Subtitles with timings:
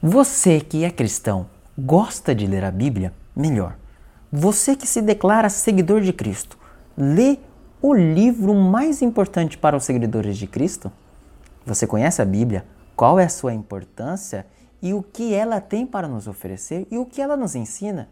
[0.00, 3.12] Você que é cristão, gosta de ler a Bíblia?
[3.34, 3.76] Melhor.
[4.30, 6.56] Você que se declara seguidor de Cristo,
[6.96, 7.38] lê
[7.82, 10.92] o livro mais importante para os seguidores de Cristo?
[11.66, 12.64] Você conhece a Bíblia?
[12.94, 14.46] Qual é a sua importância
[14.80, 18.08] e o que ela tem para nos oferecer e o que ela nos ensina?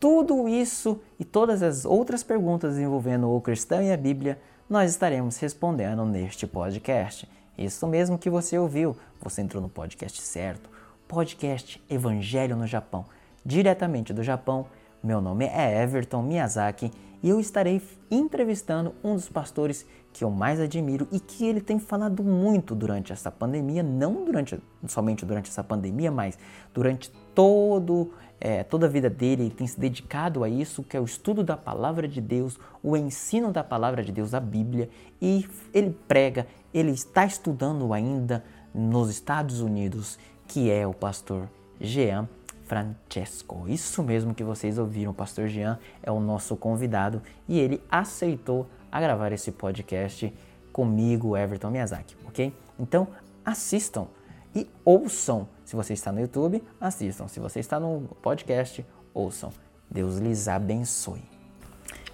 [0.00, 5.36] Tudo isso e todas as outras perguntas envolvendo o cristão e a Bíblia, nós estaremos
[5.36, 7.30] respondendo neste podcast.
[7.56, 10.71] Isso mesmo que você ouviu, você entrou no podcast certo
[11.12, 13.04] podcast Evangelho no Japão,
[13.44, 14.64] diretamente do Japão.
[15.04, 16.90] Meu nome é Everton Miyazaki
[17.22, 21.78] e eu estarei entrevistando um dos pastores que eu mais admiro e que ele tem
[21.78, 26.38] falado muito durante essa pandemia, não durante somente durante essa pandemia, mas
[26.72, 31.00] durante todo é, toda a vida dele, ele tem se dedicado a isso, que é
[31.00, 34.88] o estudo da palavra de Deus, o ensino da palavra de Deus, a Bíblia,
[35.20, 38.42] e ele prega, ele está estudando ainda
[38.74, 40.18] nos Estados Unidos
[40.52, 41.48] que é o pastor
[41.80, 42.28] Jean
[42.66, 43.64] Francesco.
[43.66, 48.68] Isso mesmo que vocês ouviram, o pastor Jean é o nosso convidado e ele aceitou
[48.90, 50.30] a gravar esse podcast
[50.70, 52.54] comigo, Everton Miyazaki, ok?
[52.78, 53.08] Então
[53.42, 54.08] assistam
[54.54, 55.48] e ouçam.
[55.64, 57.28] Se você está no YouTube, assistam.
[57.28, 59.50] Se você está no podcast, ouçam.
[59.90, 61.24] Deus lhes abençoe.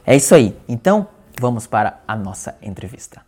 [0.07, 0.57] É isso aí.
[0.69, 1.09] Então,
[1.41, 3.21] vamos para a nossa entrevista.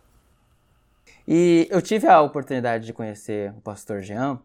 [1.27, 4.39] E eu tive a oportunidade de conhecer o pastor Jean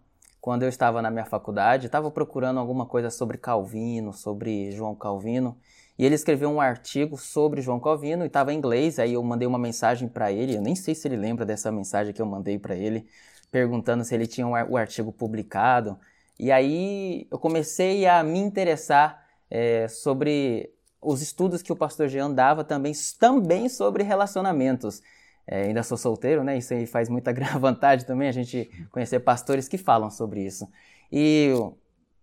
[0.46, 5.58] quando eu estava na minha faculdade, estava procurando alguma coisa sobre Calvino, sobre João Calvino,
[5.98, 9.48] e ele escreveu um artigo sobre João Calvino e estava em inglês, aí eu mandei
[9.48, 12.60] uma mensagem para ele, eu nem sei se ele lembra dessa mensagem que eu mandei
[12.60, 13.08] para ele,
[13.50, 15.98] perguntando se ele tinha o artigo publicado,
[16.38, 22.30] e aí eu comecei a me interessar é, sobre os estudos que o pastor Jean
[22.30, 25.02] dava também, também sobre relacionamentos.
[25.46, 26.58] É, ainda sou solteiro, né?
[26.58, 30.68] Isso aí faz muita vantagem também a gente conhecer pastores que falam sobre isso.
[31.10, 31.52] E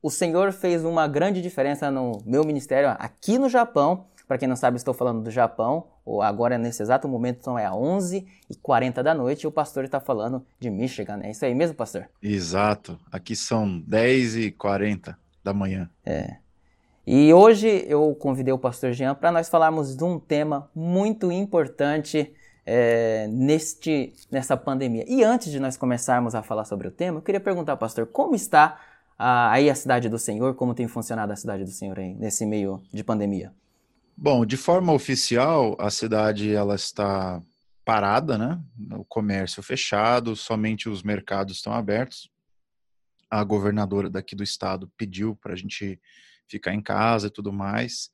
[0.01, 4.05] o Senhor fez uma grande diferença no meu ministério aqui no Japão.
[4.27, 5.87] Para quem não sabe, estou falando do Japão.
[6.05, 10.45] Ou agora, nesse exato momento, então é 11h40 da noite e o pastor está falando
[10.59, 11.21] de Michigan.
[11.23, 12.09] É isso aí mesmo, pastor?
[12.21, 12.99] Exato.
[13.09, 15.89] Aqui são 10h40 da manhã.
[16.05, 16.37] É.
[17.07, 22.33] E hoje eu convidei o pastor Jean para nós falarmos de um tema muito importante
[22.65, 25.05] é, neste, nessa pandemia.
[25.07, 28.35] E antes de nós começarmos a falar sobre o tema, eu queria perguntar, pastor, como
[28.35, 28.79] está
[29.17, 30.55] a, aí a cidade do Senhor?
[30.55, 33.53] Como tem funcionado a cidade do Senhor aí nesse meio de pandemia?
[34.15, 37.41] Bom, de forma oficial, a cidade ela está
[37.83, 38.61] parada, né?
[38.91, 42.29] O comércio fechado, somente os mercados estão abertos.
[43.29, 45.99] A governadora daqui do estado pediu para a gente
[46.47, 48.11] ficar em casa e tudo mais.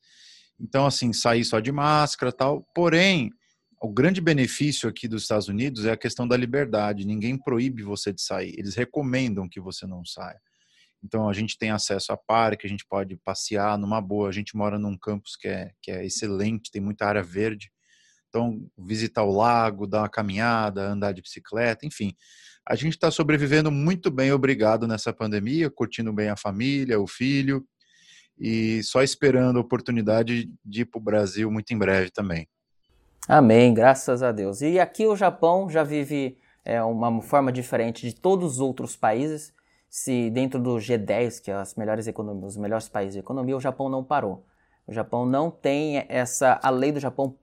[0.60, 2.64] Então, assim, sair só de máscara tal.
[2.74, 3.32] Porém,
[3.82, 7.06] o grande benefício aqui dos Estados Unidos é a questão da liberdade.
[7.06, 8.54] Ninguém proíbe você de sair.
[8.58, 10.40] Eles recomendam que você não saia.
[11.02, 14.28] Então a gente tem acesso a parque, a gente pode passear numa boa.
[14.28, 17.72] A gente mora num campus que é, que é excelente, tem muita área verde.
[18.28, 22.14] Então visitar o lago, dar uma caminhada, andar de bicicleta, enfim.
[22.68, 27.66] A gente está sobrevivendo muito bem, obrigado, nessa pandemia, curtindo bem a família, o filho
[28.38, 32.48] e só esperando a oportunidade de ir para o Brasil muito em breve também.
[33.28, 34.62] Amém, graças a Deus.
[34.62, 39.54] E aqui o Japão já vive é, uma forma diferente de todos os outros países.
[39.90, 43.62] Se dentro do G10, que é as melhores economias, os melhores países de economia, o
[43.62, 44.46] Japão não parou.
[44.88, 46.60] O Japão não tem essa.
[46.64, 47.36] A lei do Japão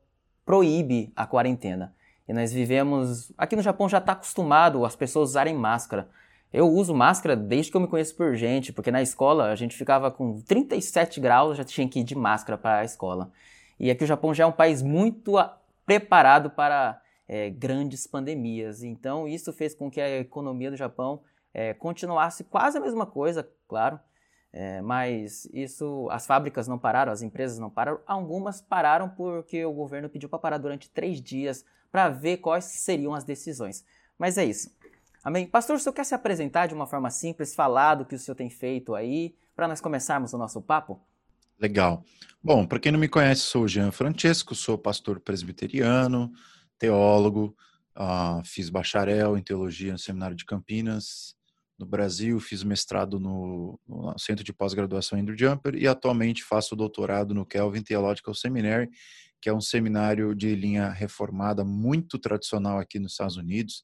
[0.45, 1.95] proíbe a quarentena.
[2.29, 3.33] E nós vivemos.
[3.39, 6.09] Aqui no Japão já está acostumado as pessoas usarem máscara.
[6.53, 9.77] Eu uso máscara desde que eu me conheço por gente, porque na escola a gente
[9.77, 13.31] ficava com 37 graus, já tinha que ir de máscara para a escola.
[13.79, 15.37] E aqui o Japão já é um país muito
[15.87, 18.83] preparado para é, grandes pandemias.
[18.83, 21.23] Então, isso fez com que a economia do Japão
[21.55, 23.99] é, continuasse quase a mesma coisa, claro,
[24.53, 29.73] é, mas isso, as fábricas não pararam, as empresas não pararam, algumas pararam porque o
[29.73, 33.85] governo pediu para parar durante três dias para ver quais seriam as decisões.
[34.19, 34.75] Mas é isso.
[35.23, 35.47] Amém?
[35.47, 38.37] Pastor, o senhor quer se apresentar de uma forma simples, falar do que o senhor
[38.37, 41.01] tem feito aí, para nós começarmos o nosso papo?
[41.59, 42.05] Legal.
[42.43, 46.31] Bom, para quem não me conhece, sou Jean Francesco, sou pastor presbiteriano,
[46.79, 47.57] teólogo,
[47.97, 51.35] uh, fiz bacharel em teologia no Seminário de Campinas,
[51.79, 57.35] no Brasil, fiz mestrado no, no Centro de Pós-Graduação Andrew Jumper e atualmente faço doutorado
[57.35, 58.89] no Kelvin Theological Seminary,
[59.41, 63.83] que é um seminário de linha reformada muito tradicional aqui nos Estados Unidos,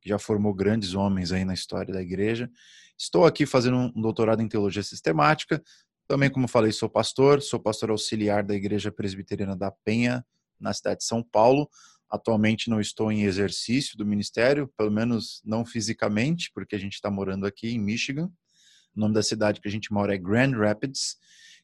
[0.00, 2.50] que já formou grandes homens aí na história da igreja.
[2.98, 5.62] Estou aqui fazendo um doutorado em teologia sistemática,
[6.10, 10.26] também, como falei, sou pastor, sou pastor auxiliar da Igreja Presbiteriana da Penha,
[10.58, 11.70] na cidade de São Paulo.
[12.10, 17.12] Atualmente não estou em exercício do ministério, pelo menos não fisicamente, porque a gente está
[17.12, 18.26] morando aqui em Michigan.
[18.92, 21.16] O nome da cidade que a gente mora é Grand Rapids,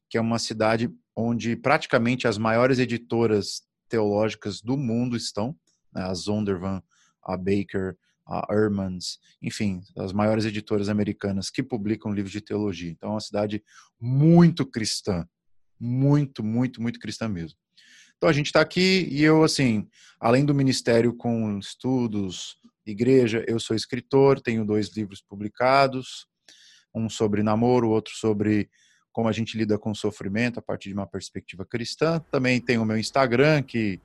[0.08, 5.56] que é uma cidade onde praticamente as maiores editoras teológicas do mundo estão,
[5.92, 6.02] né?
[6.02, 6.81] a Zondervan,
[7.20, 7.96] a Baker,
[8.26, 12.90] a Ehrmans, enfim, as maiores editoras americanas que publicam livros de teologia.
[12.90, 13.62] Então é uma cidade
[14.00, 15.26] muito cristã,
[15.78, 17.58] muito, muito, muito cristã mesmo.
[18.17, 19.87] Então a gente está aqui e eu, assim,
[20.19, 26.26] além do ministério com estudos, igreja, eu sou escritor, tenho dois livros publicados,
[26.94, 28.70] um sobre namoro, outro sobre
[29.12, 32.20] como a gente lida com sofrimento a partir de uma perspectiva cristã.
[32.31, 34.00] Também tem o meu Instagram, que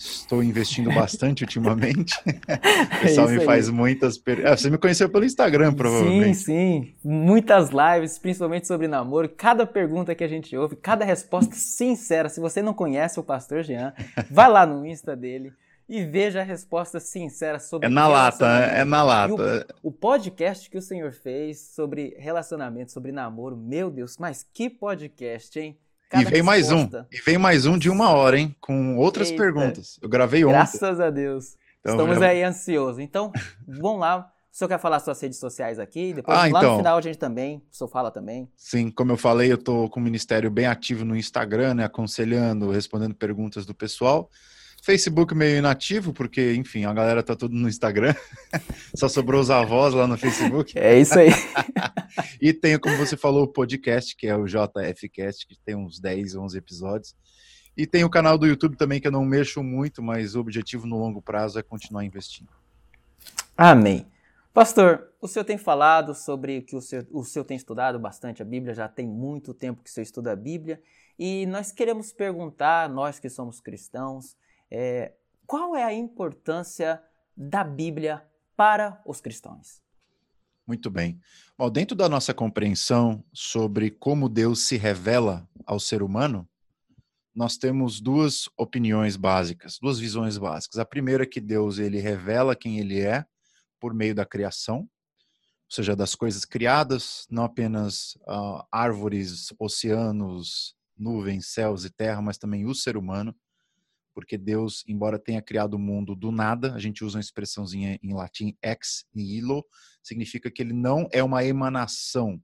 [0.00, 2.14] estou investindo bastante ultimamente.
[2.30, 4.52] O pessoal me faz muitas perguntas.
[4.52, 6.38] Ah, você me conheceu pelo Instagram, provavelmente.
[6.38, 6.94] Sim, sim.
[7.04, 9.28] Muitas lives, principalmente sobre namoro.
[9.28, 12.28] Cada pergunta que a gente ouve, cada resposta sincera.
[12.28, 13.92] Se você não conhece o pastor Jean,
[14.30, 15.52] vai lá no Insta dele
[15.88, 19.66] e veja a resposta sincera sobre É na lata, é na lata.
[19.82, 24.70] O, o, podcast que o senhor fez sobre relacionamento, sobre namoro, meu Deus, mas que
[24.70, 25.76] podcast, hein?
[26.10, 28.54] Cada e vem mais um, e vem mais um de uma hora, hein?
[28.60, 29.40] Com outras Eita.
[29.40, 29.96] perguntas.
[30.02, 30.54] Eu gravei ontem.
[30.54, 31.56] Graças a Deus.
[31.78, 32.26] Então, Estamos já...
[32.26, 32.98] aí ansiosos.
[32.98, 33.30] Então,
[33.64, 34.28] vamos lá.
[34.52, 36.12] O senhor quer falar suas redes sociais aqui?
[36.12, 38.50] Depois, ah, lá então, no final, a gente também, o senhor fala também.
[38.56, 42.72] Sim, como eu falei, eu estou com o Ministério bem ativo no Instagram, né, aconselhando,
[42.72, 44.28] respondendo perguntas do pessoal.
[44.90, 48.12] Facebook meio inativo, porque, enfim, a galera tá tudo no Instagram.
[48.92, 50.76] Só sobrou os avós lá no Facebook.
[50.76, 51.30] É isso aí.
[52.42, 56.34] e tem, como você falou, o podcast, que é o JFcast, que tem uns 10,
[56.34, 57.14] 11 episódios.
[57.76, 60.88] E tem o canal do YouTube também, que eu não mexo muito, mas o objetivo
[60.88, 62.50] no longo prazo é continuar investindo.
[63.56, 64.08] Amém.
[64.52, 68.44] Pastor, o senhor tem falado sobre que o senhor, o senhor tem estudado bastante a
[68.44, 70.82] Bíblia, já tem muito tempo que o senhor estuda a Bíblia,
[71.16, 74.36] e nós queremos perguntar, nós que somos cristãos,
[74.70, 75.14] é,
[75.46, 77.02] qual é a importância
[77.36, 78.24] da Bíblia
[78.56, 79.82] para os cristãos?
[80.66, 81.20] Muito bem.
[81.58, 86.48] Bom, dentro da nossa compreensão sobre como Deus se revela ao ser humano,
[87.34, 90.78] nós temos duas opiniões básicas, duas visões básicas.
[90.78, 93.24] A primeira é que Deus ele revela quem ele é
[93.80, 94.88] por meio da criação, ou
[95.74, 102.66] seja, das coisas criadas, não apenas uh, árvores, oceanos, nuvens, céus e terra, mas também
[102.66, 103.34] o ser humano
[104.20, 108.12] porque Deus, embora tenha criado o mundo do nada, a gente usa uma expressãozinha em
[108.12, 109.64] latim ex nihilo,
[110.02, 112.38] significa que ele não é uma emanação.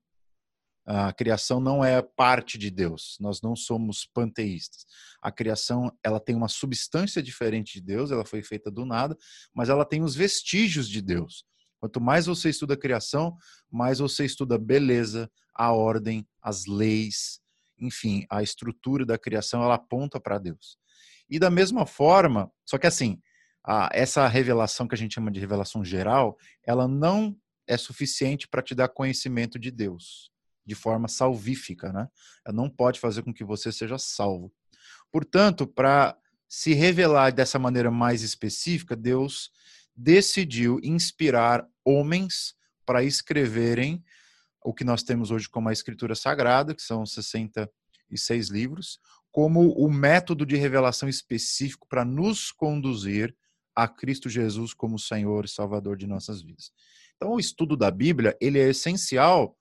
[0.87, 3.19] A criação não é parte de Deus.
[3.21, 4.87] Nós não somos panteístas.
[5.21, 9.15] A criação, ela tem uma substância diferente de Deus, ela foi feita do nada,
[9.55, 11.45] mas ela tem os vestígios de Deus.
[11.79, 13.37] Quanto mais você estuda a criação,
[13.71, 17.39] mais você estuda a beleza, a ordem, as leis,
[17.79, 20.79] enfim, a estrutura da criação, ela aponta para Deus.
[21.29, 23.21] E da mesma forma, só que assim,
[23.65, 27.37] a, essa revelação que a gente chama de revelação geral, ela não
[27.67, 30.31] é suficiente para te dar conhecimento de Deus
[30.65, 32.09] de forma salvífica, né?
[32.45, 34.53] Ela não pode fazer com que você seja salvo.
[35.13, 36.17] Portanto, para
[36.49, 39.51] se revelar dessa maneira mais específica, Deus
[39.95, 44.05] decidiu inspirar homens para escreverem
[44.65, 48.99] o que nós temos hoje como a Escritura Sagrada, que são 66 livros,
[49.37, 53.37] como o método de revelação específico para nos conduzir
[53.75, 56.73] a Cristo Jesus como Senhor e Salvador de nossas vidas.
[57.15, 59.55] Então, o estudo da Bíblia ele é essencial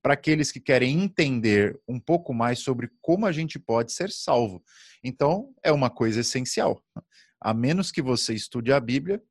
[0.00, 4.64] para aqueles que querem entender um pouco mais sobre como a gente pode ser salvo.
[5.04, 6.82] Então, é uma coisa essencial.
[7.38, 9.22] A menos que você estude a Bíblia,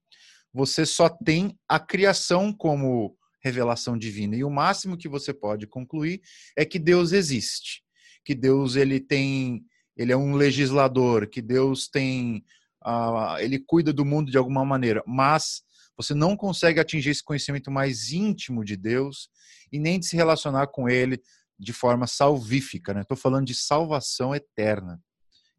[0.53, 4.35] você só tem a criação como revelação divina.
[4.35, 6.21] E o máximo que você pode concluir
[6.55, 7.81] é que Deus existe,
[8.23, 9.65] que Deus ele tem
[9.97, 12.45] ele é um legislador, que Deus tem,
[12.85, 15.63] uh, ele cuida do mundo de alguma maneira, mas
[15.97, 19.29] você não consegue atingir esse conhecimento mais íntimo de Deus
[19.71, 21.19] e nem de se relacionar com Ele
[21.59, 22.91] de forma salvífica.
[23.01, 23.21] Estou né?
[23.21, 25.01] falando de salvação eterna.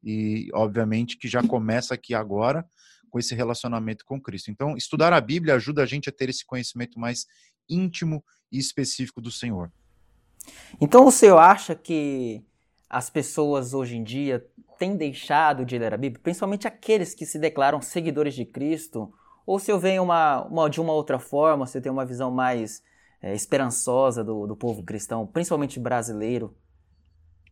[0.03, 2.65] E, obviamente, que já começa aqui agora
[3.11, 4.49] com esse relacionamento com Cristo.
[4.49, 7.27] Então, estudar a Bíblia ajuda a gente a ter esse conhecimento mais
[7.69, 9.73] íntimo e específico do Senhor.
[10.81, 12.43] Então, o senhor acha que
[12.89, 14.45] as pessoas hoje em dia
[14.79, 19.13] têm deixado de ler a Bíblia, principalmente aqueles que se declaram seguidores de Cristo,
[19.47, 22.31] ou se eu venho uma, uma, de uma outra forma, se eu tenho uma visão
[22.31, 22.83] mais
[23.21, 26.57] é, esperançosa do, do povo cristão, principalmente brasileiro?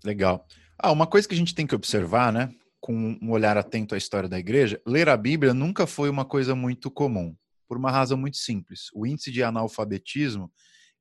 [0.05, 0.47] Legal.
[0.79, 3.99] Ah, uma coisa que a gente tem que observar, né, com um olhar atento à
[3.99, 7.35] história da igreja, ler a Bíblia nunca foi uma coisa muito comum,
[7.67, 8.91] por uma razão muito simples.
[8.95, 10.53] O índice de analfabetismo,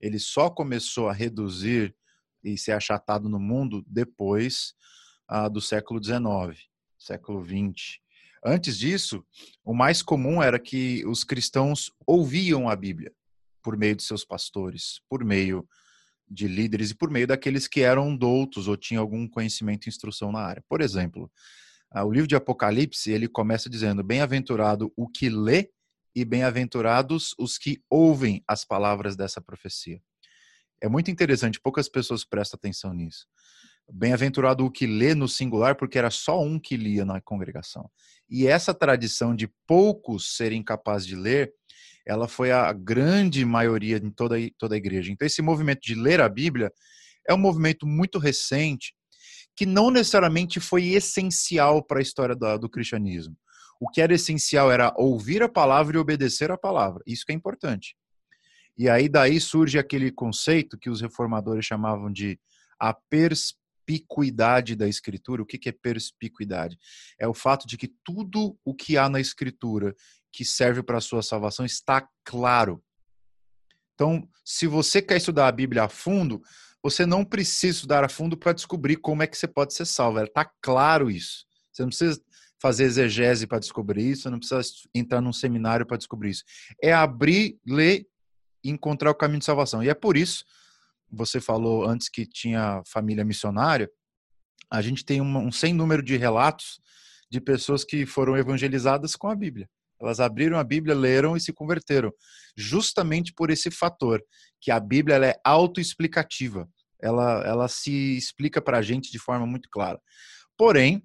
[0.02, 1.96] ele só começou a reduzir
[2.46, 4.74] e ser achatado no mundo depois
[5.28, 6.60] ah, do século XIX,
[6.98, 8.00] século XX.
[8.46, 9.26] Antes disso,
[9.64, 13.12] o mais comum era que os cristãos ouviam a Bíblia
[13.64, 15.68] por meio de seus pastores, por meio
[16.30, 20.32] de líderes e por meio daqueles que eram doutos ou tinham algum conhecimento e instrução
[20.32, 20.64] na área.
[20.70, 21.32] Por exemplo,
[21.92, 25.70] o livro de Apocalipse, ele começa dizendo: Bem-aventurado o que lê
[26.16, 30.02] e bem-aventurados os que ouvem as palavras dessa profecia.
[30.86, 33.26] É muito interessante, poucas pessoas prestam atenção nisso.
[33.92, 37.90] Bem-aventurado o que lê no singular, porque era só um que lia na congregação.
[38.30, 41.52] E essa tradição de poucos serem capazes de ler,
[42.06, 45.12] ela foi a grande maioria em toda, toda a igreja.
[45.12, 46.72] Então, esse movimento de ler a Bíblia
[47.28, 48.94] é um movimento muito recente,
[49.56, 53.36] que não necessariamente foi essencial para a história do, do cristianismo.
[53.82, 57.02] O que era essencial era ouvir a palavra e obedecer a palavra.
[57.08, 57.96] Isso que é importante.
[58.78, 62.40] E aí daí surge aquele conceito que os reformadores chamavam de
[62.80, 65.42] a perspicuidade da escritura.
[65.42, 66.78] O que é perspicuidade?
[67.18, 69.96] É o fato de que tudo o que há na escritura
[70.32, 72.84] que serve para a sua salvação está claro.
[73.94, 76.42] Então, se você quer estudar a Bíblia a fundo,
[76.84, 80.20] você não precisa estudar a fundo para descobrir como é que você pode ser salvo.
[80.20, 81.46] Está claro isso.
[81.72, 82.22] Você não precisa
[82.62, 84.62] fazer exegese para descobrir isso, não precisa
[84.94, 86.44] entrar num seminário para descobrir isso.
[86.82, 88.06] É abrir, ler
[88.70, 89.84] encontrar o caminho de salvação.
[89.84, 90.46] E é por isso,
[91.12, 93.90] você falou antes que tinha família missionária,
[94.70, 96.80] a gente tem um, um sem número de relatos
[97.30, 99.70] de pessoas que foram evangelizadas com a Bíblia.
[100.02, 102.12] Elas abriram a Bíblia, leram e se converteram,
[102.56, 104.22] justamente por esse fator,
[104.60, 106.68] que a Bíblia ela é autoexplicativa.
[107.02, 110.00] Ela, ela se explica para a gente de forma muito clara.
[110.58, 111.04] Porém,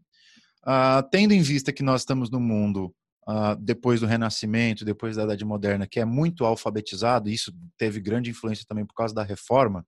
[0.61, 2.95] Uh, tendo em vista que nós estamos no mundo
[3.29, 8.01] uh, depois do Renascimento, depois da Idade Moderna, que é muito alfabetizado, e isso teve
[8.01, 9.87] grande influência também por causa da reforma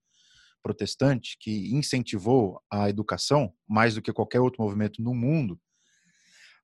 [0.63, 5.59] protestante, que incentivou a educação mais do que qualquer outro movimento no mundo,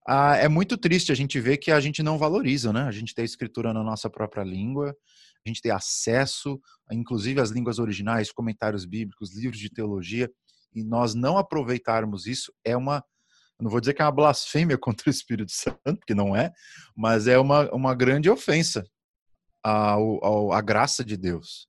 [0.08, 2.82] uh, é muito triste a gente ver que a gente não valoriza, né?
[2.82, 4.96] A gente tem escritura na nossa própria língua,
[5.44, 6.60] a gente tem acesso,
[6.92, 10.30] inclusive às línguas originais, comentários bíblicos, livros de teologia,
[10.74, 13.02] e nós não aproveitarmos isso é uma
[13.60, 16.52] não vou dizer que é uma blasfêmia contra o Espírito Santo, porque não é,
[16.96, 18.84] mas é uma, uma grande ofensa
[19.62, 21.68] ao, ao, à graça de Deus.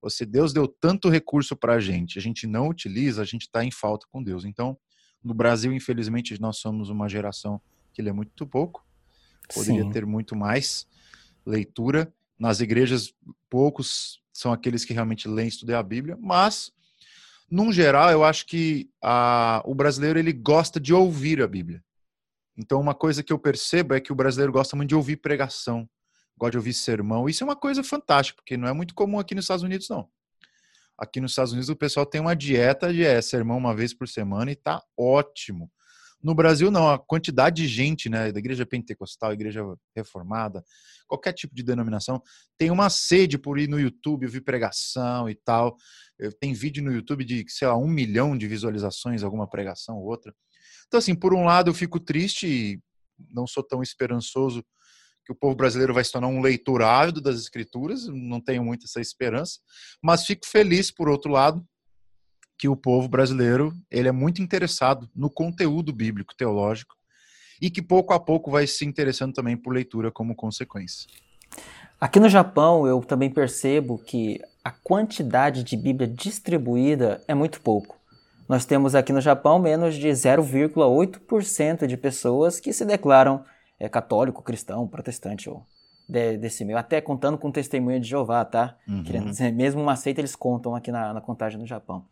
[0.00, 3.64] Você, Deus deu tanto recurso para a gente, a gente não utiliza, a gente está
[3.64, 4.44] em falta com Deus.
[4.44, 4.78] Então,
[5.22, 7.60] no Brasil, infelizmente, nós somos uma geração
[7.92, 8.86] que lê muito pouco,
[9.52, 9.90] poderia Sim.
[9.90, 10.86] ter muito mais
[11.44, 12.12] leitura.
[12.38, 13.12] Nas igrejas,
[13.50, 16.70] poucos são aqueles que realmente leem e estudam a Bíblia, mas
[17.50, 21.82] num geral, eu acho que a, o brasileiro ele gosta de ouvir a Bíblia.
[22.56, 25.88] Então, uma coisa que eu percebo é que o brasileiro gosta muito de ouvir pregação,
[26.36, 27.28] gosta de ouvir sermão.
[27.28, 30.08] Isso é uma coisa fantástica, porque não é muito comum aqui nos Estados Unidos, não.
[30.98, 34.08] Aqui nos Estados Unidos o pessoal tem uma dieta de é, sermão uma vez por
[34.08, 35.70] semana e tá ótimo.
[36.22, 36.90] No Brasil, não.
[36.90, 39.62] A quantidade de gente, né, da igreja pentecostal, igreja
[39.94, 40.64] reformada,
[41.06, 42.20] qualquer tipo de denominação,
[42.56, 45.76] tem uma sede por ir no YouTube, ouvir pregação e tal.
[46.40, 50.34] Tem vídeo no YouTube de, sei lá, um milhão de visualizações, alguma pregação ou outra.
[50.86, 52.80] Então, assim, por um lado eu fico triste e
[53.30, 54.64] não sou tão esperançoso
[55.24, 58.86] que o povo brasileiro vai se tornar um leitor ávido das escrituras, não tenho muito
[58.86, 59.58] essa esperança,
[60.02, 61.62] mas fico feliz, por outro lado,
[62.58, 66.96] que o povo brasileiro ele é muito interessado no conteúdo bíblico teológico
[67.62, 71.08] e que pouco a pouco vai se interessando também por leitura como consequência.
[72.00, 77.96] Aqui no Japão eu também percebo que a quantidade de Bíblia distribuída é muito pouco.
[78.48, 83.44] Nós temos aqui no Japão menos de 0,8% de pessoas que se declaram
[83.78, 85.64] é, católico, cristão, protestante ou
[86.08, 88.76] de, desse meio, até contando com testemunha de Jeová, tá?
[88.88, 89.02] Uhum.
[89.02, 92.04] Querendo dizer, mesmo uma seita eles contam aqui na, na contagem no Japão.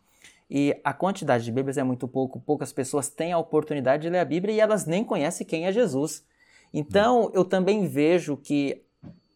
[0.49, 4.21] E a quantidade de Bíblias é muito pouco, poucas pessoas têm a oportunidade de ler
[4.21, 6.25] a Bíblia e elas nem conhecem quem é Jesus.
[6.73, 8.85] Então, eu também vejo que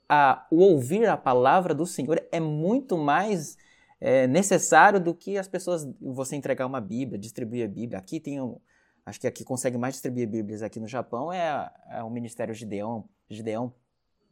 [0.09, 3.57] a, o ouvir a palavra do Senhor é muito mais
[4.01, 7.99] é, necessário do que as pessoas, você entregar uma Bíblia, distribuir a Bíblia.
[7.99, 8.59] Aqui tem, um,
[9.05, 13.03] acho que aqui consegue mais distribuir Bíblias aqui no Japão é, é o Ministério Gideon,
[13.29, 13.71] Gideon,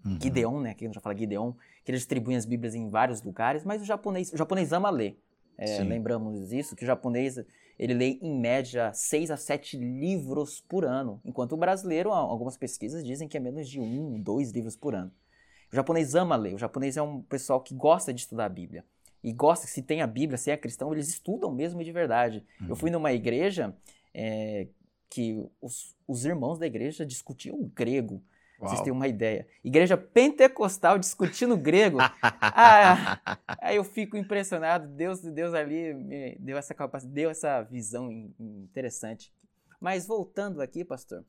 [0.05, 0.19] uhum.
[0.21, 1.53] Gideon, né, que a gente já fala Gideon,
[1.85, 5.21] que eles distribuem as Bíblias em vários lugares, mas o japonês, o japonês ama ler.
[5.59, 7.39] É, lembramos isso, que o japonês
[7.79, 13.05] ele lê em média 6 a 7 livros por ano, enquanto o brasileiro, algumas pesquisas
[13.05, 15.13] dizem que é menos de um, dois livros por ano.
[15.73, 18.85] O japonês ama ler, o japonês é um pessoal que gosta de estudar a Bíblia.
[19.23, 22.45] E gosta, se tem a Bíblia, se é cristão, eles estudam mesmo de verdade.
[22.61, 22.69] Uhum.
[22.69, 23.75] Eu fui numa igreja
[24.15, 24.69] é,
[25.11, 28.23] que os, os irmãos da igreja discutiam grego.
[28.61, 28.69] Uau.
[28.69, 29.47] Vocês têm uma ideia.
[29.63, 31.99] Igreja pentecostal discutindo grego.
[32.23, 33.21] ah,
[33.63, 34.89] aí eu fico impressionado.
[34.89, 38.11] Deus, Deus ali me deu essa capacidade, deu essa visão
[38.41, 39.33] interessante.
[39.81, 41.25] Mas voltando aqui, pastor,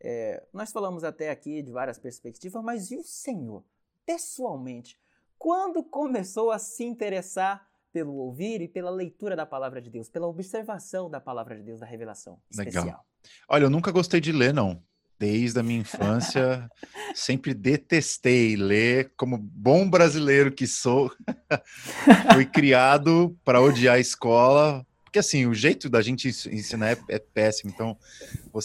[0.00, 3.62] é, nós falamos até aqui de várias perspectivas, mas e o Senhor,
[4.06, 4.98] pessoalmente,
[5.38, 10.26] quando começou a se interessar pelo ouvir e pela leitura da palavra de Deus, pela
[10.26, 12.84] observação da palavra de Deus, da revelação especial.
[12.84, 13.06] Legal.
[13.48, 14.82] Olha, eu nunca gostei de ler, não.
[15.22, 16.68] Desde a minha infância,
[17.14, 21.12] sempre detestei ler, como bom brasileiro que sou.
[22.34, 27.18] Fui criado para odiar a escola, porque assim, o jeito da gente ensinar é, é
[27.20, 27.70] péssimo.
[27.72, 27.96] Então,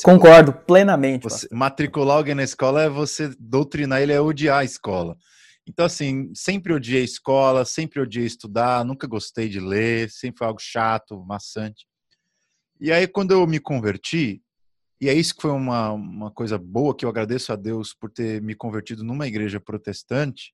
[0.04, 1.26] Concordo plenamente.
[1.26, 5.16] Você, matricular alguém na escola é você doutrinar ele a odiar a escola.
[5.68, 10.48] Então, assim, sempre odiei a escola, sempre odiei estudar, nunca gostei de ler, sempre foi
[10.48, 11.86] algo chato, maçante.
[12.82, 14.42] E aí, quando eu me converti,
[15.00, 18.10] e é isso que foi uma, uma coisa boa que eu agradeço a Deus por
[18.10, 20.54] ter me convertido numa igreja protestante,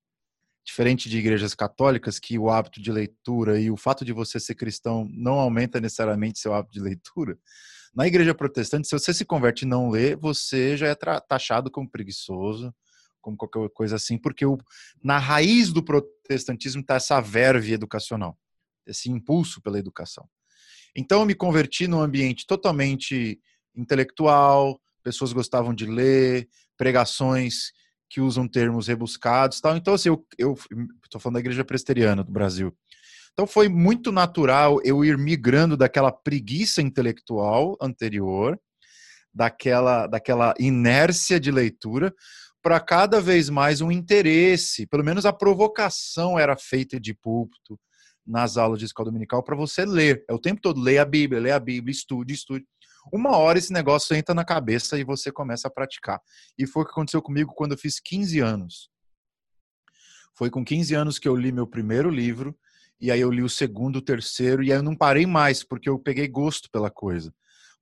[0.66, 4.56] diferente de igrejas católicas, que o hábito de leitura e o fato de você ser
[4.56, 7.38] cristão não aumenta necessariamente seu hábito de leitura.
[7.96, 11.90] Na igreja protestante, se você se converte e não lê, você já é taxado como
[11.90, 12.74] preguiçoso,
[13.22, 14.58] como qualquer coisa assim, porque o,
[15.02, 18.38] na raiz do protestantismo está essa verve educacional,
[18.86, 20.28] esse impulso pela educação.
[20.96, 23.40] Então eu me converti num ambiente totalmente
[23.76, 27.72] intelectual, pessoas gostavam de ler, pregações
[28.10, 29.76] que usam termos rebuscados, tal.
[29.76, 30.56] Então assim, eu
[31.04, 32.76] estou falando da igreja presbiteriana do Brasil.
[33.34, 38.60] Então foi muito natural eu ir migrando daquela preguiça intelectual anterior,
[39.34, 42.14] daquela daquela inércia de leitura
[42.64, 47.78] para cada vez mais um interesse, pelo menos a provocação era feita de púlpito
[48.26, 50.24] nas aulas de escola dominical para você ler.
[50.30, 52.66] É o tempo todo, leia a Bíblia, leia a Bíblia, estude, estude.
[53.12, 56.22] Uma hora esse negócio entra na cabeça e você começa a praticar.
[56.58, 58.90] E foi o que aconteceu comigo quando eu fiz 15 anos.
[60.36, 62.58] Foi com 15 anos que eu li meu primeiro livro,
[63.00, 65.90] e aí eu li o segundo, o terceiro, e aí eu não parei mais, porque
[65.90, 67.34] eu peguei gosto pela coisa.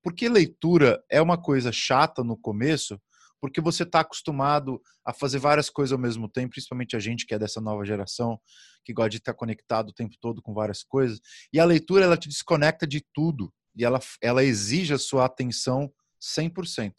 [0.03, 2.99] Porque leitura é uma coisa chata no começo,
[3.39, 7.33] porque você está acostumado a fazer várias coisas ao mesmo tempo, principalmente a gente que
[7.33, 8.39] é dessa nova geração,
[8.83, 11.19] que gosta de estar conectado o tempo todo com várias coisas.
[11.53, 15.91] E a leitura, ela te desconecta de tudo, e ela, ela exige a sua atenção
[16.21, 16.93] 100%.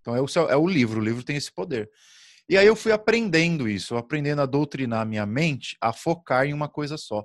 [0.00, 1.90] Então é o, é o livro, o livro tem esse poder.
[2.48, 6.68] E aí eu fui aprendendo isso, aprendendo a doutrinar minha mente a focar em uma
[6.68, 7.24] coisa só.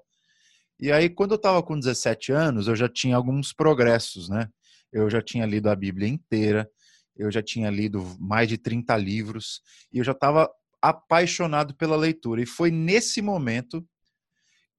[0.79, 4.47] E aí, quando eu estava com 17 anos, eu já tinha alguns progressos, né?
[4.93, 6.69] Eu já tinha lido a Bíblia inteira,
[7.17, 10.49] eu já tinha lido mais de 30 livros e eu já estava
[10.81, 12.41] apaixonado pela leitura.
[12.41, 13.85] E foi nesse momento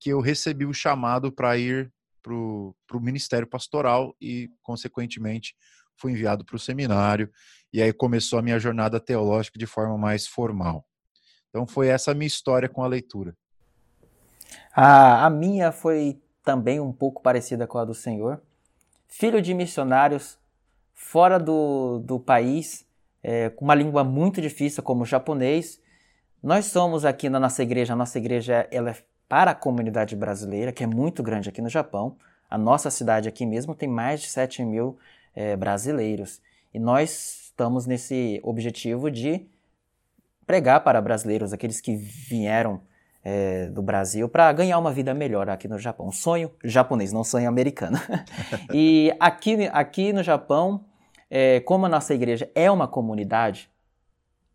[0.01, 5.55] que eu recebi o chamado para ir para o ministério pastoral e, consequentemente,
[5.97, 7.31] fui enviado para o seminário.
[7.73, 10.85] E aí começou a minha jornada teológica de forma mais formal.
[11.49, 13.37] Então, foi essa a minha história com a leitura.
[14.73, 18.41] A, a minha foi também um pouco parecida com a do Senhor.
[19.09, 20.39] Filho de missionários,
[20.95, 22.87] fora do, do país,
[23.23, 25.81] é, com uma língua muito difícil como o japonês.
[26.43, 28.97] Nós somos aqui na nossa igreja, a nossa igreja ela é
[29.31, 32.17] para a comunidade brasileira, que é muito grande aqui no Japão.
[32.51, 34.99] A nossa cidade aqui mesmo tem mais de 7 mil
[35.37, 36.43] é, brasileiros.
[36.75, 39.47] E nós estamos nesse objetivo de
[40.45, 42.81] pregar para brasileiros, aqueles que vieram
[43.23, 46.09] é, do Brasil para ganhar uma vida melhor aqui no Japão.
[46.09, 48.01] Um sonho japonês, não sonho americano.
[48.75, 50.85] e aqui, aqui no Japão,
[51.31, 53.71] é, como a nossa igreja é uma comunidade,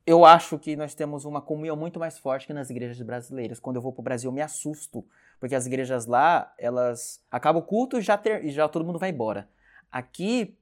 [0.05, 3.59] eu acho que nós temos uma comunhão muito mais forte que nas igrejas brasileiras.
[3.59, 5.03] Quando eu vou para o Brasil, eu me assusto,
[5.39, 9.09] porque as igrejas lá, elas acabam o culto e já, ter, já todo mundo vai
[9.09, 9.49] embora.
[9.91, 10.55] Aqui,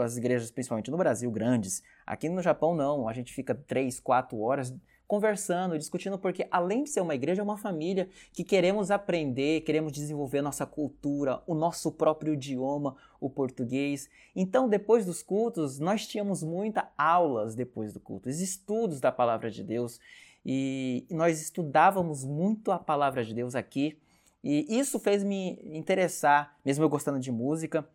[0.00, 4.38] as igrejas, principalmente no Brasil, grandes, aqui no Japão não, a gente fica três, quatro
[4.40, 4.74] horas
[5.08, 9.90] conversando, discutindo, porque além de ser uma igreja, é uma família que queremos aprender, queremos
[9.90, 14.10] desenvolver nossa cultura, o nosso próprio idioma, o português.
[14.36, 19.64] Então, depois dos cultos, nós tínhamos muitas aulas depois do culto, estudos da palavra de
[19.64, 19.98] Deus,
[20.44, 23.98] e nós estudávamos muito a palavra de Deus aqui.
[24.44, 27.88] E isso fez me interessar, mesmo eu gostando de música,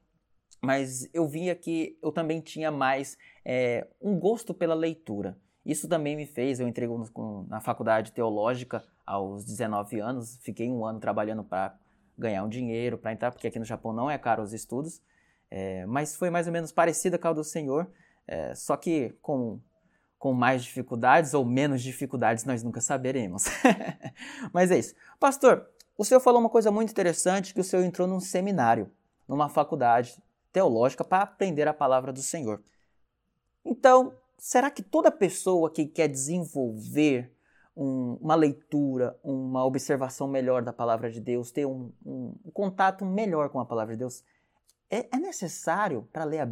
[0.60, 5.38] mas eu via que eu também tinha mais é, um gosto pela leitura.
[5.66, 6.90] Isso também me fez, eu entrei
[7.48, 11.76] na faculdade teológica aos 19 anos, fiquei um ano trabalhando para
[12.18, 15.02] ganhar um dinheiro, para entrar, porque aqui no Japão não é caro os estudos,
[15.50, 17.90] é, mas foi mais ou menos parecida com a do Senhor,
[18.28, 19.60] é, só que com,
[20.20, 23.46] com mais dificuldades ou menos dificuldades nós nunca saberemos.
[24.52, 24.94] mas é isso.
[25.20, 28.92] Pastor, o senhor falou uma coisa muito interessante, que o senhor entrou num seminário,
[29.28, 30.22] numa faculdade
[30.52, 32.62] teológica para aprender a palavra do Senhor.
[33.66, 34.14] Então,
[34.44, 37.32] será que toda pessoa que quer desenvolver
[37.74, 43.06] um, uma leitura, uma observação melhor da palavra de Deus, ter um, um, um contato
[43.06, 44.22] melhor com a palavra de Deus,
[44.90, 46.46] é, é necessário para ler,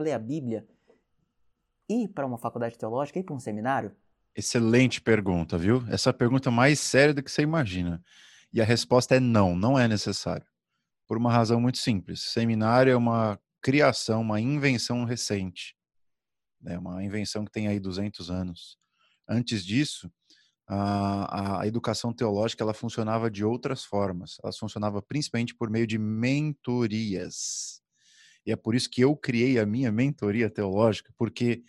[0.00, 0.68] ler a Bíblia
[1.88, 3.90] ir para uma faculdade teológica, ir para um seminário?
[4.32, 5.82] Excelente pergunta, viu?
[5.90, 8.00] Essa pergunta é mais séria do que você imagina.
[8.52, 10.46] E a resposta é não, não é necessário.
[11.08, 12.22] Por uma razão muito simples.
[12.22, 15.73] Seminário é uma criação, uma invenção recente.
[16.66, 18.76] É uma invenção que tem aí 200 anos.
[19.28, 20.10] Antes disso,
[20.66, 24.36] a, a educação teológica ela funcionava de outras formas.
[24.42, 27.80] Ela funcionava principalmente por meio de mentorias.
[28.46, 31.62] E é por isso que eu criei a minha mentoria teológica, porque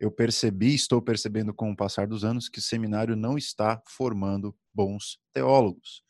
[0.00, 4.56] eu percebi, estou percebendo com o passar dos anos, que o seminário não está formando
[4.74, 6.02] bons teólogos.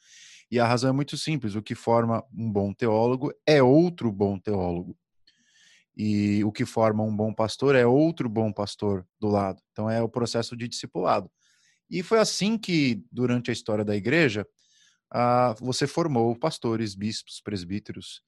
[0.50, 4.38] E a razão é muito simples: o que forma um bom teólogo é outro bom
[4.38, 4.96] teólogo.
[5.96, 9.62] E o que forma um bom pastor é outro bom pastor do lado.
[9.72, 11.31] Então é o processo de discipulado.
[11.90, 14.46] E foi assim que, durante a história da igreja,
[15.14, 18.22] uh, você formou pastores, bispos, presbíteros.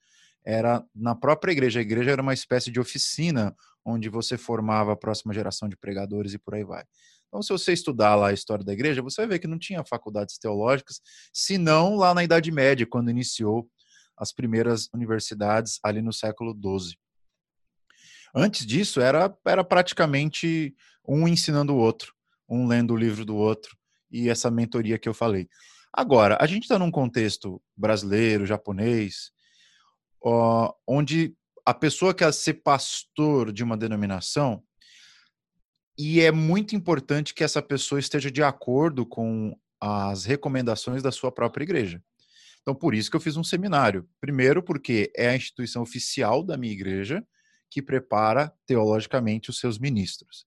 [0.45, 1.79] Era na própria igreja.
[1.79, 6.35] A igreja era uma espécie de oficina onde você formava a próxima geração de pregadores
[6.35, 6.85] e por aí vai.
[7.29, 9.83] Então, se você estudar lá a história da igreja, você vai ver que não tinha
[9.85, 11.01] faculdades teológicas,
[11.33, 13.69] senão lá na Idade Média, quando iniciou
[14.17, 16.97] as primeiras universidades ali no século XII.
[18.35, 20.75] Antes disso, era, era praticamente
[21.07, 22.15] um ensinando o outro
[22.49, 23.77] um lendo o livro do outro
[24.11, 25.49] e essa mentoria que eu falei.
[25.93, 29.31] Agora, a gente está num contexto brasileiro, japonês,
[30.23, 34.63] ó, onde a pessoa quer ser pastor de uma denominação
[35.97, 41.31] e é muito importante que essa pessoa esteja de acordo com as recomendações da sua
[41.31, 42.03] própria igreja.
[42.63, 44.09] Então, por isso que eu fiz um seminário.
[44.21, 47.25] Primeiro, porque é a instituição oficial da minha igreja
[47.75, 50.47] que prepara teologicamente os seus ministros.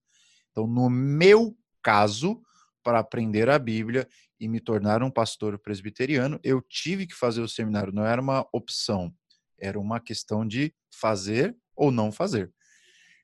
[0.50, 2.40] Então, no meu caso,
[2.82, 4.08] para aprender a Bíblia
[4.40, 8.48] e me tornar um pastor presbiteriano, eu tive que fazer o seminário, não era uma
[8.50, 9.14] opção,
[9.58, 12.50] era uma questão de fazer ou não fazer.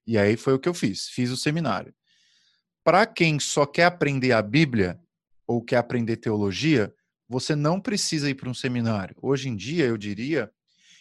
[0.07, 1.95] E aí foi o que eu fiz, fiz o seminário.
[2.85, 5.01] Para quem só quer aprender a Bíblia
[5.47, 6.95] ou quer aprender teologia,
[7.27, 9.17] você não precisa ir para um seminário.
[9.23, 10.53] Hoje em dia, eu diria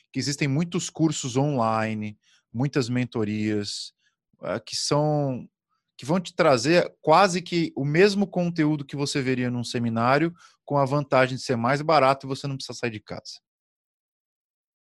[0.10, 2.18] que existem muitos cursos online,
[2.54, 3.94] muitas mentorias,
[4.42, 5.48] ah, que são
[5.96, 10.34] que vão te trazer quase que o mesmo conteúdo que você veria num seminário,
[10.66, 13.40] com a vantagem de ser mais barato e você não precisa sair de casa.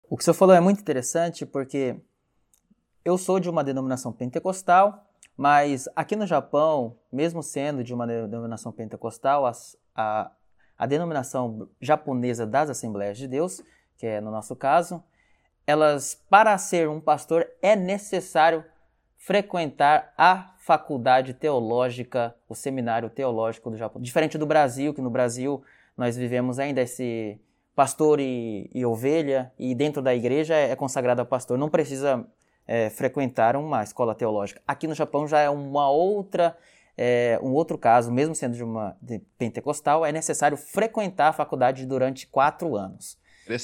[0.10, 2.00] O que você falou é muito interessante porque
[3.04, 8.72] eu sou de uma denominação pentecostal, mas aqui no Japão, mesmo sendo de uma denominação
[8.72, 9.52] pentecostal, a,
[9.96, 10.32] a,
[10.78, 13.62] a denominação japonesa das Assembleias de Deus,
[13.98, 15.04] que é no nosso caso,
[15.68, 18.64] elas, para ser um pastor, é necessário
[19.18, 24.02] frequentar a faculdade teológica, o seminário teológico do Japão.
[24.02, 25.62] Diferente do Brasil, que no Brasil
[25.98, 27.38] nós vivemos ainda esse
[27.76, 32.26] pastor e, e ovelha, e dentro da igreja é consagrado a pastor, não precisa
[32.66, 34.62] é, frequentar uma escola teológica.
[34.66, 36.58] Aqui no Japão já é uma outra,
[36.98, 41.86] é, um outro caso, mesmo sendo de uma de pentecostal, é necessário frequentar a faculdade
[41.86, 43.18] durante quatro anos.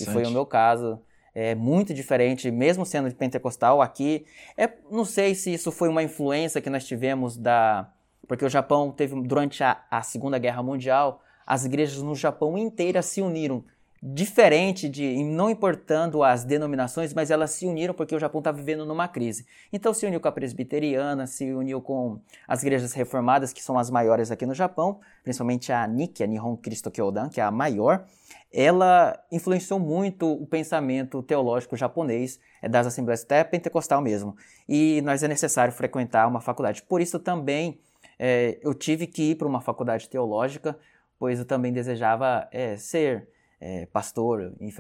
[0.10, 1.02] E foi o meu caso
[1.36, 4.26] é muito diferente, mesmo sendo pentecostal aqui.
[4.56, 7.90] É, não sei se isso foi uma influência que nós tivemos da.
[8.28, 13.02] Porque o Japão teve, durante a, a Segunda Guerra Mundial, as igrejas no Japão inteira
[13.02, 13.64] se uniram.
[14.06, 18.86] Diferente de, não importando as denominações, mas elas se uniram porque o Japão está vivendo
[18.86, 19.46] numa crise.
[19.72, 23.90] Então se uniu com a presbiteriana, se uniu com as igrejas reformadas, que são as
[23.90, 28.06] maiores aqui no Japão, principalmente a Nikki, a Nihon Christo Kyodan, que é a maior
[28.52, 34.36] ela influenciou muito o pensamento teológico japonês é, das assembleias, até pentecostal mesmo.
[34.68, 36.84] E nós é necessário frequentar uma faculdade.
[36.84, 37.80] Por isso também
[38.20, 40.78] é, eu tive que ir para uma faculdade teológica,
[41.18, 43.30] pois eu também desejava é, ser
[43.64, 44.74] é, pastor e,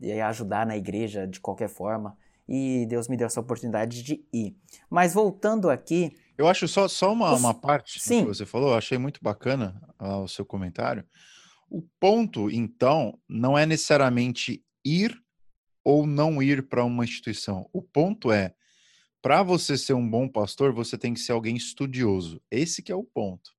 [0.00, 2.16] e ajudar na igreja de qualquer forma.
[2.48, 4.56] E Deus me deu essa oportunidade de ir.
[4.88, 6.16] Mas voltando aqui.
[6.38, 7.40] Eu acho só, só uma, os...
[7.40, 8.20] uma parte Sim.
[8.20, 11.04] que você falou, eu achei muito bacana uh, o seu comentário.
[11.68, 15.20] O ponto, então, não é necessariamente ir
[15.84, 17.68] ou não ir para uma instituição.
[17.72, 18.54] O ponto é,
[19.20, 22.40] para você ser um bom pastor, você tem que ser alguém estudioso.
[22.50, 23.50] Esse que é o ponto.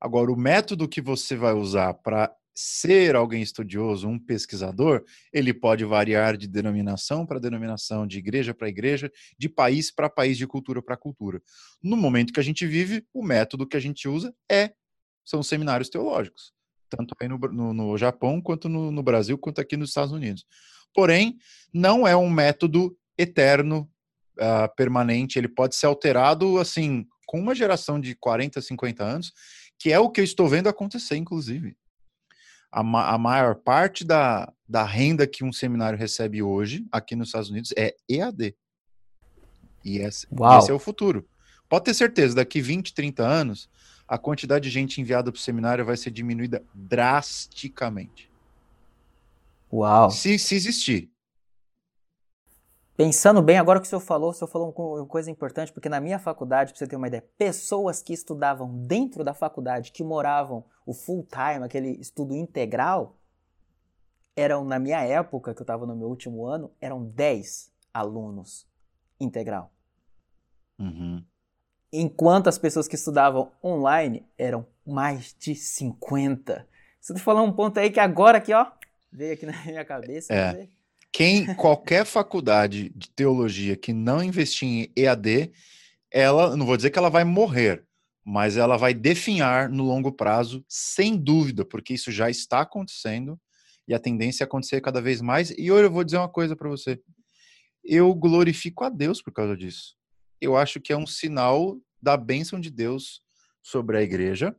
[0.00, 5.84] Agora, o método que você vai usar para ser alguém estudioso, um pesquisador, ele pode
[5.84, 10.82] variar de denominação para denominação, de igreja para igreja, de país para país, de cultura
[10.82, 11.40] para cultura.
[11.82, 14.72] No momento que a gente vive, o método que a gente usa é
[15.24, 16.52] são seminários teológicos
[16.96, 20.44] tanto aí no, no, no Japão, quanto no, no, Brasil, quanto aqui nos Estados Unidos.
[20.94, 21.38] Porém,
[21.72, 23.90] não é um método eterno,
[24.38, 29.32] uh, permanente, ele pode ser alterado, assim, com uma geração de 40, 50 anos,
[29.78, 31.76] que é o que eu estou vendo acontecer, inclusive.
[32.72, 37.28] A, ma a maior parte da, da renda que um seminário recebe hoje, aqui nos
[37.28, 38.56] Estados Unidos, é EAD.
[39.84, 40.26] E esse,
[40.58, 41.28] esse é o futuro.
[41.68, 43.68] Pode ter certeza, daqui 20, 30 anos,
[44.08, 48.30] a quantidade de gente enviada para o seminário vai ser diminuída drasticamente.
[49.72, 50.10] Uau!
[50.10, 51.11] Se, se existir.
[53.02, 56.00] Pensando bem, agora que o senhor falou, o senhor falou uma coisa importante, porque na
[56.00, 60.64] minha faculdade, para você ter uma ideia, pessoas que estudavam dentro da faculdade, que moravam
[60.86, 63.16] o full time, aquele estudo integral,
[64.36, 68.68] eram, na minha época, que eu estava no meu último ano, eram 10 alunos
[69.18, 69.72] integral.
[70.78, 71.24] Uhum.
[71.92, 76.68] Enquanto as pessoas que estudavam online eram mais de 50.
[77.00, 78.64] Você tá falando um ponto aí que agora aqui, ó,
[79.10, 80.32] veio aqui na minha cabeça.
[80.32, 80.68] É.
[81.12, 85.52] Quem, qualquer faculdade de teologia que não investir em EAD,
[86.10, 87.84] ela, não vou dizer que ela vai morrer,
[88.24, 93.38] mas ela vai definhar no longo prazo, sem dúvida, porque isso já está acontecendo
[93.86, 95.50] e a tendência é acontecer cada vez mais.
[95.50, 97.00] E hoje eu vou dizer uma coisa para você.
[97.84, 99.96] Eu glorifico a Deus por causa disso.
[100.40, 103.22] Eu acho que é um sinal da bênção de Deus
[103.62, 104.56] sobre a igreja,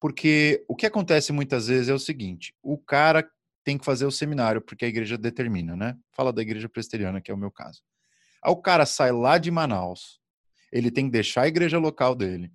[0.00, 3.28] porque o que acontece muitas vezes é o seguinte: o cara
[3.64, 5.96] tem que fazer o seminário, porque a igreja determina, né?
[6.12, 7.82] Fala da igreja presbiteriana, que é o meu caso.
[8.42, 10.20] Aí o cara sai lá de Manaus,
[10.72, 12.50] ele tem que deixar a igreja local dele.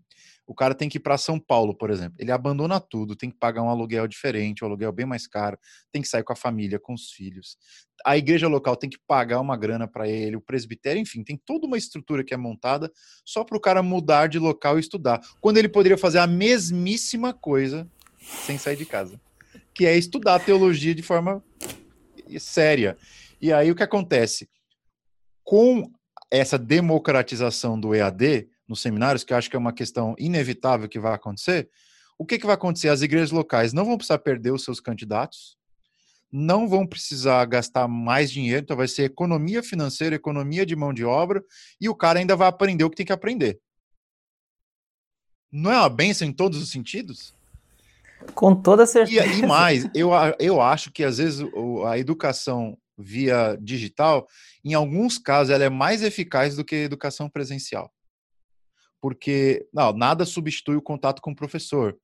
[0.46, 2.15] O cara tem que ir para São Paulo, por exemplo.
[2.17, 5.58] Ele abandona tudo, tem que pagar um aluguel diferente, um aluguel bem mais caro,
[5.91, 7.58] tem que sair com a família, com os filhos.
[8.06, 11.67] A igreja local tem que pagar uma grana para ele, o presbitério, enfim, tem toda
[11.67, 12.89] uma estrutura que é montada
[13.26, 15.20] só para o cara mudar de local e estudar.
[15.41, 17.86] Quando ele poderia fazer a mesmíssima coisa
[18.17, 19.20] sem sair de casa
[19.78, 21.44] que é estudar teologia de forma
[22.40, 22.98] séria.
[23.40, 24.50] E aí o que acontece?
[25.44, 25.92] Com
[26.32, 31.00] essa democratização do EAD nos seminários, que eu acho que é uma questão inevitável que
[31.00, 31.70] vai acontecer,
[32.18, 32.90] o que, que vai acontecer?
[32.90, 35.56] As igrejas locais não vão precisar perder os seus candidatos,
[36.32, 41.06] não vão precisar gastar mais dinheiro, então vai ser economia financeira, economia de mão de
[41.06, 41.44] obra,
[41.80, 43.62] e o cara ainda vai aprender o que tem que aprender.
[45.52, 47.37] Não é uma benção em todos os sentidos?
[48.34, 49.26] Com toda certeza.
[49.26, 51.46] E, e mais, eu, eu acho que às vezes
[51.86, 54.28] a educação via digital,
[54.66, 57.94] em alguns casos, ela é mais eficaz do que a educação presencial.
[59.00, 61.96] Porque, não, nada substitui o contato com o professor,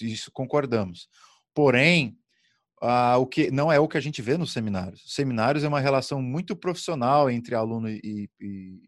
[0.00, 1.08] isso concordamos.
[1.54, 2.16] Porém,
[2.82, 5.02] uh, o que não é o que a gente vê nos seminários.
[5.06, 8.80] Seminários é uma relação muito profissional entre aluno e, e,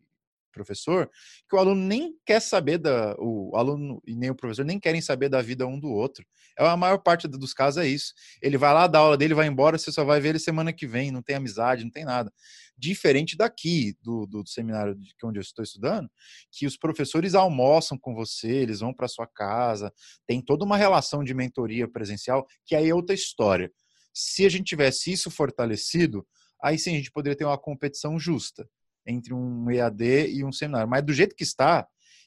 [0.55, 1.11] professor,
[1.49, 3.15] que o aluno nem quer saber da.
[3.19, 6.25] O aluno e nem o professor nem querem saber da vida um do outro.
[6.59, 8.15] É a maior parte dos casos é isso.
[8.41, 10.87] Ele vai lá dar aula dele, vai embora, você só vai ver ele semana que
[10.87, 12.33] vem, não tem amizade, não tem nada.
[12.79, 16.09] Diferente daqui, do, do, do seminário de onde eu estou estudando,
[16.53, 19.93] que os professores almoçam com você, eles vão para sua casa,
[20.27, 23.71] tem toda uma relação de mentoria presencial, que aí é outra história.
[24.15, 26.25] Se a gente tivesse isso fortalecido,
[26.63, 28.69] aí sim a gente poderia ter uma competição justa
[29.07, 30.89] entre um EAD e um seminário.
[30.89, 31.87] Mas do jeito que está,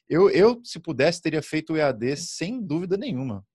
[0.09, 3.45] eu, eu se pudesse, teria feito o EAD sem dúvida nenhuma.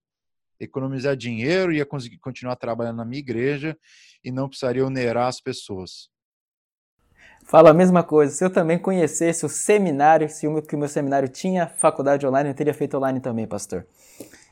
[0.61, 3.77] Economizar dinheiro, ia conseguir continuar trabalhando na minha igreja
[4.23, 6.11] e não precisaria onerar as pessoas.
[7.45, 8.33] Fala a mesma coisa.
[8.33, 12.27] Se eu também conhecesse o seminário, se o meu, que o meu seminário tinha faculdade
[12.27, 13.87] online, eu teria feito online também, pastor.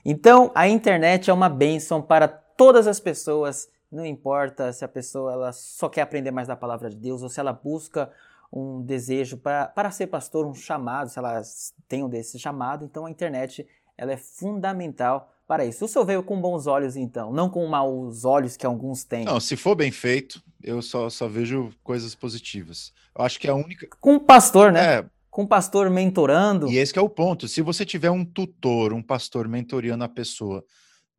[0.04, 5.32] Então, a internet é uma bênção para todas as pessoas, não importa se a pessoa
[5.32, 8.10] ela só quer aprender mais da palavra de Deus ou se ela busca
[8.52, 13.06] um desejo para, para ser pastor, um chamado, se elas têm um desse chamado, então
[13.06, 15.84] a internet ela é fundamental para isso.
[15.84, 19.24] O senhor veio com bons olhos, então, não com maus olhos que alguns têm.
[19.24, 22.92] Não, se for bem feito, eu só, só vejo coisas positivas.
[23.16, 23.88] Eu acho que é a única.
[24.00, 24.98] Com o pastor, né?
[24.98, 25.04] É.
[25.28, 26.68] Com o pastor mentorando.
[26.68, 27.46] E esse é o ponto.
[27.46, 30.64] Se você tiver um tutor, um pastor mentoreando a pessoa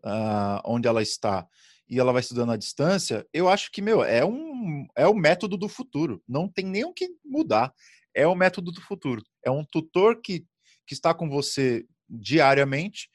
[0.03, 1.47] uh, onde ela está,
[1.91, 5.57] e ela vai estudando à distância, eu acho que, meu, é um é o método
[5.57, 6.23] do futuro.
[6.25, 7.73] Não tem nem o que mudar.
[8.15, 9.21] É o método do futuro.
[9.45, 10.45] É um tutor que,
[10.87, 13.09] que está com você diariamente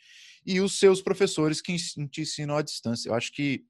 [0.45, 1.75] e os seus professores que
[2.11, 3.09] te ensinam à distância.
[3.09, 3.65] Eu acho que,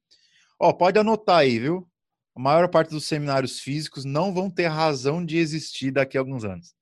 [0.59, 1.89] ó, pode anotar aí, viu?
[2.35, 6.43] A maior parte dos seminários físicos não vão ter razão de existir daqui a alguns
[6.43, 6.75] anos.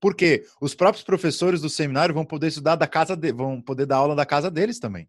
[0.00, 3.96] Porque os próprios professores do seminário vão poder estudar da casa de, vão poder dar
[3.96, 5.06] aula da casa deles também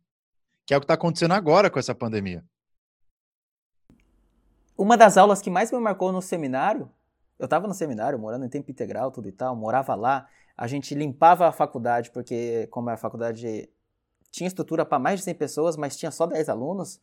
[0.65, 2.43] que é o que está acontecendo agora com essa pandemia.
[4.77, 6.89] Uma das aulas que mais me marcou no seminário,
[7.37, 10.95] eu estava no seminário, morando em tempo integral, tudo e tal, morava lá, a gente
[10.95, 13.69] limpava a faculdade, porque como a faculdade
[14.31, 16.99] tinha estrutura para mais de 100 pessoas, mas tinha só 10 alunos,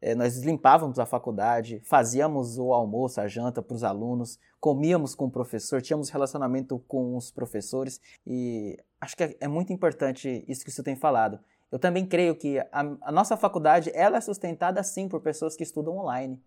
[0.00, 5.26] é, nós limpávamos a faculdade, fazíamos o almoço, a janta para os alunos, comíamos com
[5.26, 10.64] o professor, tínhamos relacionamento com os professores e acho que é, é muito importante isso
[10.64, 11.40] que você tem falado.
[11.70, 12.68] Eu também creio que a,
[13.02, 16.42] a, nossa faculdade ela é sustentada sim por pessoas que estudam online.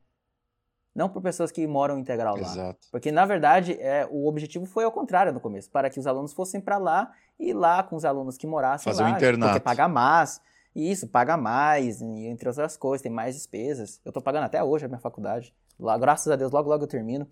[0.93, 2.41] Não por pessoas que moram integral lá.
[2.41, 2.87] Exato.
[2.91, 6.33] Porque, na verdade, é, o objetivo foi ao contrário no começo, para que os alunos
[6.33, 9.11] fossem para lá e lá com os alunos que morassem Fazer lá.
[9.11, 9.53] Um internato.
[9.53, 10.41] Porque pagar mais.
[10.75, 13.99] E isso, paga mais, entre outras coisas, tem mais despesas.
[14.05, 15.53] Eu estou pagando até hoje a minha faculdade.
[15.79, 17.27] Lá, graças a Deus, logo, logo eu termino.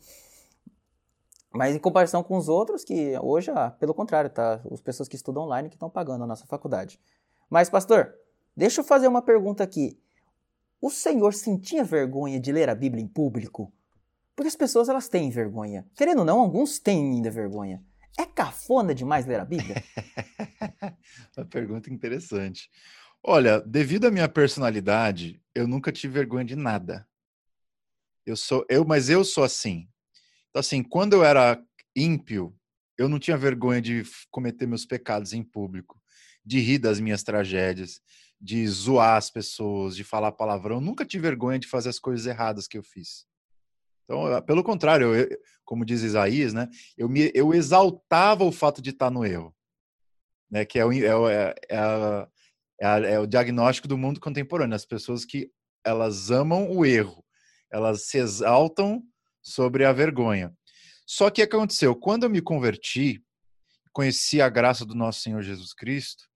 [1.51, 4.61] Mas em comparação com os outros, que hoje, ah, pelo contrário, tá?
[4.71, 6.99] As pessoas que estudam online que estão pagando a nossa faculdade.
[7.49, 8.13] Mas, pastor,
[8.55, 9.99] deixa eu fazer uma pergunta aqui.
[10.81, 13.73] O senhor sentia vergonha de ler a Bíblia em público?
[14.35, 15.85] Porque as pessoas elas têm vergonha.
[15.95, 17.83] Querendo ou não, alguns têm ainda vergonha.
[18.17, 19.83] É cafona demais ler a Bíblia?
[21.35, 22.69] Uma pergunta interessante.
[23.21, 27.05] Olha, devido à minha personalidade, eu nunca tive vergonha de nada.
[28.25, 29.89] Eu sou eu, mas eu sou assim.
[30.49, 31.61] Então assim, quando eu era
[31.95, 32.55] ímpio,
[32.97, 36.01] eu não tinha vergonha de cometer meus pecados em público,
[36.45, 38.01] de rir das minhas tragédias,
[38.39, 40.77] de zoar as pessoas, de falar palavrão.
[40.77, 43.25] Eu nunca tive vergonha de fazer as coisas erradas que eu fiz.
[44.05, 45.27] Então, pelo contrário, eu,
[45.63, 49.55] como diz Isaías, né, eu, me, eu exaltava o fato de estar no erro,
[50.49, 50.91] né, que é o,
[51.29, 52.27] é, é, a,
[52.81, 54.75] é, a, é o diagnóstico do mundo contemporâneo.
[54.75, 55.51] As pessoas que
[55.85, 57.23] elas amam o erro,
[57.71, 59.03] elas se exaltam
[59.43, 60.51] sobre a vergonha.
[61.05, 61.95] Só que aconteceu?
[61.95, 63.23] Quando eu me converti,
[63.91, 66.28] conheci a graça do nosso Senhor Jesus Cristo,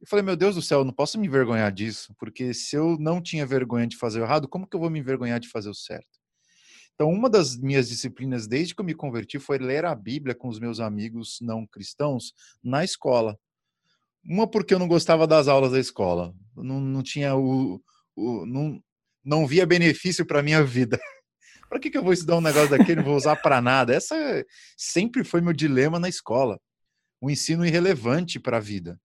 [0.00, 2.96] eu falei, meu Deus do céu, eu não posso me envergonhar disso, porque se eu
[2.98, 5.68] não tinha vergonha de fazer o errado, como que eu vou me envergonhar de fazer
[5.68, 6.18] o certo?
[6.94, 10.48] Então, uma das minhas disciplinas desde que eu me converti foi ler a Bíblia com
[10.48, 12.32] os meus amigos não cristãos
[12.62, 13.38] na escola.
[14.24, 17.82] Uma porque eu não gostava das aulas da escola, não, não tinha o,
[18.16, 18.82] o não,
[19.24, 20.98] não via benefício para minha vida.
[21.68, 22.96] para que, que eu vou estudar um negócio daquele?
[22.96, 23.94] Não vou usar para nada.
[23.94, 24.44] Essa
[24.76, 26.60] sempre foi meu dilema na escola.
[27.22, 29.00] Um ensino irrelevante para a vida.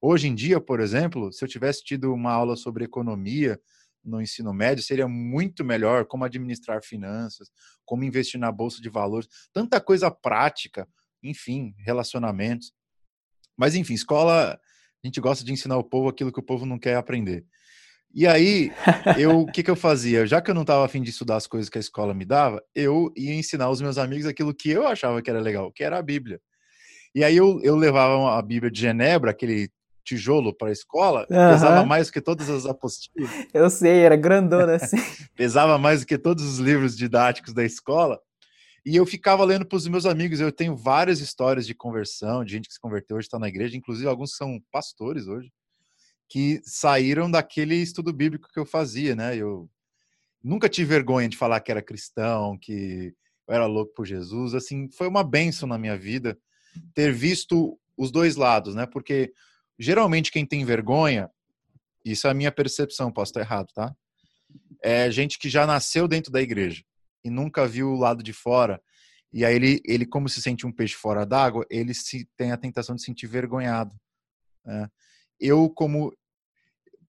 [0.00, 3.60] Hoje em dia, por exemplo, se eu tivesse tido uma aula sobre economia
[4.04, 7.50] no ensino médio seria muito melhor como administrar finanças,
[7.84, 10.88] como investir na bolsa de valores, tanta coisa prática,
[11.22, 12.72] enfim, relacionamentos.
[13.56, 16.78] Mas enfim, escola, a gente gosta de ensinar o povo aquilo que o povo não
[16.78, 17.44] quer aprender.
[18.12, 18.72] E aí,
[19.18, 20.26] eu, o que, que eu fazia?
[20.26, 22.60] Já que eu não estava afim de estudar as coisas que a escola me dava,
[22.74, 25.98] eu ia ensinar os meus amigos aquilo que eu achava que era legal, que era
[25.98, 26.40] a Bíblia.
[27.14, 29.70] E aí eu, eu levava a Bíblia de Genebra, aquele
[30.10, 31.52] tijolo para a escola, uhum.
[31.52, 33.30] pesava mais do que todas as apostilas.
[33.54, 34.96] Eu sei, era grandona assim.
[35.36, 38.20] pesava mais do que todos os livros didáticos da escola.
[38.84, 40.40] E eu ficava lendo para os meus amigos.
[40.40, 43.76] Eu tenho várias histórias de conversão, de gente que se converteu hoje está na igreja,
[43.76, 45.52] inclusive alguns são pastores hoje,
[46.28, 49.36] que saíram daquele estudo bíblico que eu fazia, né?
[49.36, 49.68] Eu
[50.42, 53.14] nunca tive vergonha de falar que era cristão, que
[53.46, 54.54] eu era louco por Jesus.
[54.54, 56.38] Assim, foi uma benção na minha vida
[56.94, 58.86] ter visto os dois lados, né?
[58.86, 59.32] Porque
[59.82, 61.30] Geralmente, quem tem vergonha,
[62.04, 63.96] isso é a minha percepção, posso estar errado, tá?
[64.82, 66.84] É gente que já nasceu dentro da igreja
[67.24, 68.78] e nunca viu o lado de fora.
[69.32, 72.58] E aí ele, ele como se sente um peixe fora d'água, ele se tem a
[72.58, 73.94] tentação de se sentir vergonhado.
[74.66, 74.86] Né?
[75.40, 76.14] Eu, como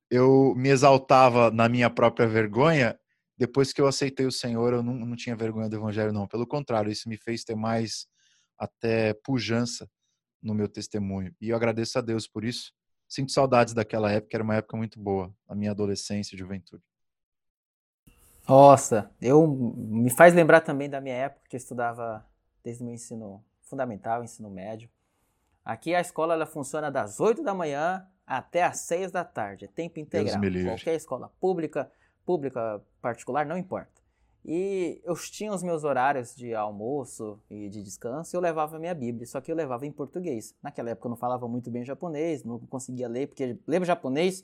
[0.10, 2.98] eu me exaltava na minha própria vergonha,
[3.38, 6.26] depois que eu aceitei o Senhor, eu não, não tinha vergonha do Evangelho, não.
[6.26, 8.08] Pelo contrário, isso me fez ter mais
[8.58, 9.90] até pujança
[10.42, 11.34] no meu testemunho.
[11.40, 12.74] E eu agradeço a Deus por isso.
[13.08, 16.84] Sinto saudades daquela época, era uma época muito boa, a minha adolescência e juventude.
[18.48, 22.26] Nossa, eu me faz lembrar também da minha época que eu estudava
[22.64, 24.90] desde o meu ensino fundamental, ensino médio.
[25.64, 29.68] Aqui a escola ela funciona das 8 da manhã até as 6 da tarde, é
[29.68, 30.42] tempo integral.
[30.66, 31.92] Qualquer escola pública,
[32.26, 34.01] pública particular, não importa.
[34.44, 38.80] E eu tinha os meus horários de almoço e de descanso e eu levava a
[38.80, 40.56] minha Bíblia, só que eu levava em português.
[40.64, 44.44] Naquela época eu não falava muito bem japonês, não conseguia ler, porque ler japonês,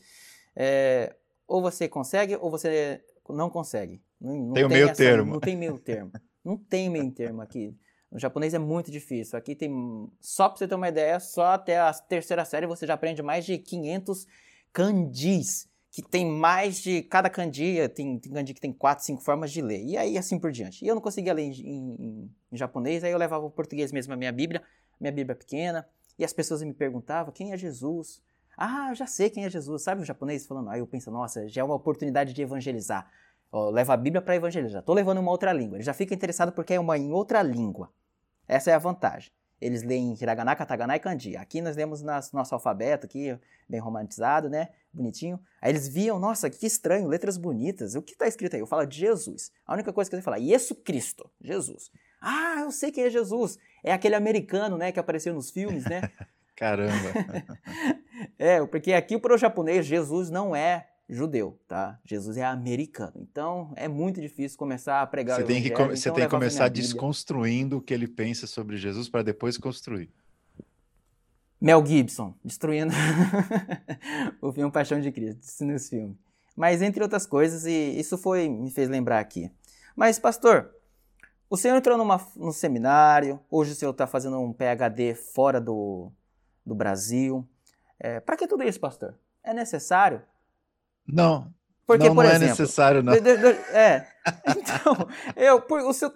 [0.55, 1.15] é,
[1.47, 4.01] ou você consegue ou você não consegue.
[4.21, 5.33] Não, não tem o meio essa, termo.
[5.33, 6.11] Não tem meio termo.
[6.43, 7.75] Não tem meio termo aqui.
[8.11, 9.37] No japonês é muito difícil.
[9.37, 12.93] Aqui tem, só para você ter uma ideia, só até a terceira série você já
[12.93, 14.27] aprende mais de 500
[14.71, 17.01] kanjis que tem mais de.
[17.01, 19.83] Cada kanji, tem, tem kanji que tem quatro, cinco formas de ler.
[19.83, 20.85] E aí assim por diante.
[20.85, 24.13] E eu não conseguia ler em, em, em japonês, aí eu levava o português mesmo
[24.13, 24.61] a minha Bíblia,
[24.99, 28.21] minha Bíblia pequena, e as pessoas me perguntavam quem é Jesus.
[28.55, 29.81] Ah, já sei quem é Jesus.
[29.81, 30.69] Sabe o japonês falando?
[30.69, 33.11] Aí eu penso, nossa, já é uma oportunidade de evangelizar.
[33.71, 34.81] Leva a Bíblia para evangelizar.
[34.81, 35.77] Estou levando uma outra língua.
[35.77, 37.91] Ele já fica interessado porque é uma em outra língua.
[38.47, 39.31] Essa é a vantagem.
[39.59, 41.35] Eles leem hiragana, katakana e kanji.
[41.35, 43.37] Aqui nós lemos nas, nosso alfabeto aqui,
[43.67, 44.69] bem romantizado, né?
[44.93, 45.39] Bonitinho.
[45.61, 47.95] Aí eles viam, nossa, que estranho, letras bonitas.
[47.95, 48.59] O que está escrito aí?
[48.59, 49.51] Eu falo de Jesus.
[49.65, 51.91] A única coisa que eu sei falar, Jesus Cristo, Jesus.
[52.21, 53.57] Ah, eu sei quem é Jesus.
[53.83, 56.01] É aquele americano, né, que apareceu nos filmes, né?
[56.55, 57.13] Caramba.
[58.37, 61.99] é, porque aqui para o japonês, Jesus não é judeu, tá?
[62.03, 63.13] Jesus é americano.
[63.15, 66.67] Então é muito difícil começar a pregar você tem que Você então, tem que começar
[66.69, 70.09] desconstruindo o que ele pensa sobre Jesus para depois construir.
[71.59, 72.93] Mel Gibson, destruindo
[74.41, 76.17] o filme Paixão de Cristo, destruindo esse filme.
[76.55, 79.51] Mas entre outras coisas, e isso foi me fez lembrar aqui.
[79.95, 80.71] Mas, pastor,
[81.49, 86.11] o senhor entrou numa, num seminário, hoje o senhor está fazendo um PhD fora do,
[86.65, 87.47] do Brasil.
[87.99, 89.15] É, Para que tudo isso, pastor?
[89.43, 90.21] É necessário?
[91.07, 91.51] Não,
[91.87, 93.13] porque, não, por não é exemplo, é necessário, não.
[93.73, 94.05] É.
[94.49, 96.11] Então, eu, por, o senhor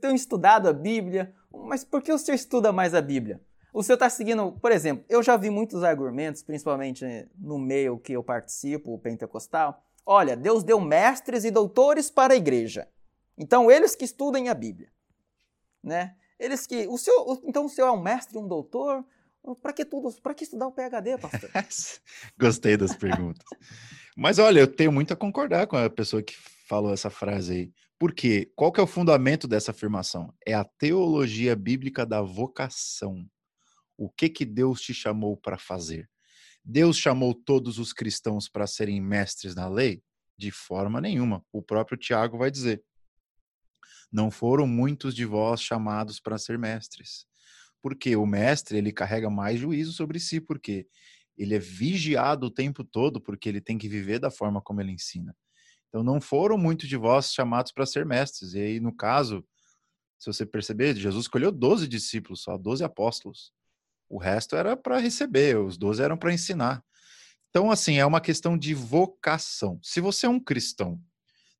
[0.00, 3.38] tem estudado a Bíblia, mas por que o senhor estuda mais a Bíblia?
[3.72, 7.04] O senhor está seguindo, por exemplo, eu já vi muitos argumentos, principalmente
[7.38, 9.84] no meio que eu participo, o pentecostal.
[10.06, 12.88] Olha, Deus deu mestres e doutores para a igreja.
[13.36, 14.88] Então, eles que estudem a Bíblia.
[15.84, 16.14] Né?
[16.38, 16.88] Eles que.
[16.88, 19.04] O senhor, então, o senhor é um mestre, um doutor?
[19.62, 20.10] Para que tudo?
[20.20, 21.50] Para que estudar o PhD, pastor?
[22.38, 23.44] Gostei das perguntas.
[24.16, 26.34] Mas olha, eu tenho muito a concordar com a pessoa que
[26.66, 27.72] falou essa frase aí.
[27.98, 28.50] Por quê?
[28.56, 30.34] Qual que é o fundamento dessa afirmação?
[30.46, 33.28] É a teologia bíblica da vocação.
[33.96, 36.08] O que que Deus te chamou para fazer?
[36.64, 40.02] Deus chamou todos os cristãos para serem mestres na lei?
[40.36, 41.44] De forma nenhuma.
[41.52, 42.82] O próprio Tiago vai dizer:
[44.10, 47.26] Não foram muitos de vós chamados para ser mestres.
[47.82, 50.86] Porque o mestre, ele carrega mais juízo sobre si, porque
[51.40, 54.92] ele é vigiado o tempo todo porque ele tem que viver da forma como ele
[54.92, 55.34] ensina.
[55.88, 58.52] Então não foram muitos de vós chamados para ser mestres.
[58.52, 59.44] E aí, no caso,
[60.18, 63.52] se você perceber, Jesus escolheu 12 discípulos, só 12 apóstolos.
[64.08, 66.84] O resto era para receber, os 12 eram para ensinar.
[67.48, 69.80] Então, assim, é uma questão de vocação.
[69.82, 71.00] Se você é um cristão,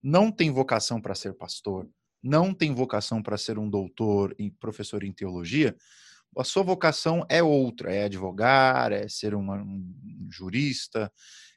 [0.03, 1.89] não tem vocação para ser pastor,
[2.23, 5.75] não tem vocação para ser um doutor professor em teologia,
[6.37, 11.13] a sua vocação é outra, é advogar, é ser uma, um jurista,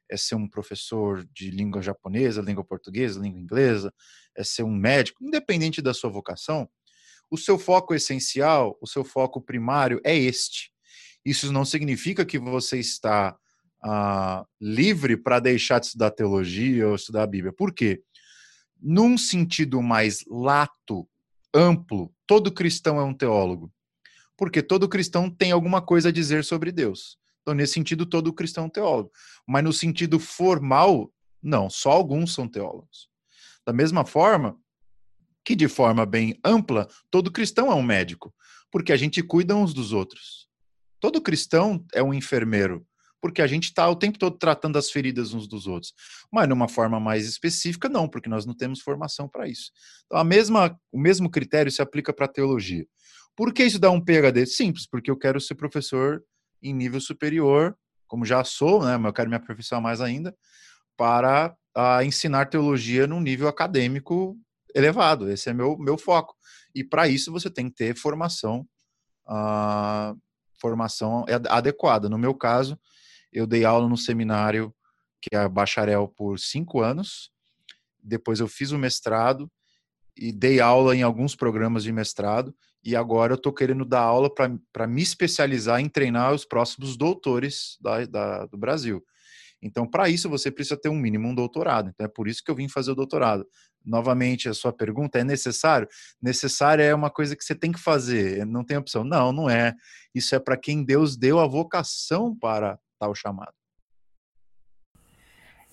[0.09, 3.93] é ser um professor de língua japonesa, língua portuguesa, língua inglesa,
[4.35, 6.67] é ser um médico, independente da sua vocação,
[7.29, 10.71] o seu foco essencial, o seu foco primário é este.
[11.25, 13.35] Isso não significa que você está
[13.83, 17.53] ah, livre para deixar de estudar teologia ou estudar a Bíblia.
[17.53, 18.03] Por quê?
[18.79, 21.07] Num sentido mais lato,
[21.53, 23.71] amplo, todo cristão é um teólogo
[24.37, 27.17] porque todo cristão tem alguma coisa a dizer sobre Deus.
[27.41, 29.11] Então, nesse sentido, todo cristão é teólogo.
[29.47, 31.11] Mas no sentido formal,
[31.41, 33.09] não, só alguns são teólogos.
[33.65, 34.57] Da mesma forma
[35.43, 38.33] que, de forma bem ampla, todo cristão é um médico,
[38.71, 40.47] porque a gente cuida uns dos outros.
[40.99, 42.87] Todo cristão é um enfermeiro,
[43.21, 45.93] porque a gente está o tempo todo tratando as feridas uns dos outros.
[46.31, 49.71] Mas, numa forma mais específica, não, porque nós não temos formação para isso.
[50.05, 52.87] Então, a mesma, o mesmo critério se aplica para a teologia.
[53.35, 54.45] Por que isso dá um PhD?
[54.45, 56.23] Simples, porque eu quero ser professor
[56.61, 57.75] em nível superior,
[58.07, 60.35] como já sou, né, mas eu quero me aperfeiçoar mais ainda,
[60.95, 64.37] para a, ensinar teologia num nível acadêmico
[64.73, 65.29] elevado.
[65.29, 66.35] Esse é meu, meu foco.
[66.73, 68.67] E para isso você tem que ter formação,
[69.27, 70.19] uh,
[70.59, 72.07] formação adequada.
[72.07, 72.79] No meu caso,
[73.31, 74.73] eu dei aula no seminário
[75.21, 77.31] que é bacharel por cinco anos.
[78.01, 79.49] Depois eu fiz o mestrado
[80.15, 82.53] e dei aula em alguns programas de mestrado
[82.83, 87.77] e agora eu estou querendo dar aula para me especializar em treinar os próximos doutores
[87.79, 89.03] da, da do Brasil.
[89.61, 91.89] Então, para isso, você precisa ter um mínimo um doutorado.
[91.89, 93.47] Então, é por isso que eu vim fazer o doutorado.
[93.85, 95.87] Novamente, a sua pergunta é necessário?
[96.21, 99.05] Necessário é uma coisa que você tem que fazer, não tem opção.
[99.05, 99.73] Não, não é.
[100.13, 103.53] Isso é para quem Deus deu a vocação para tal chamado.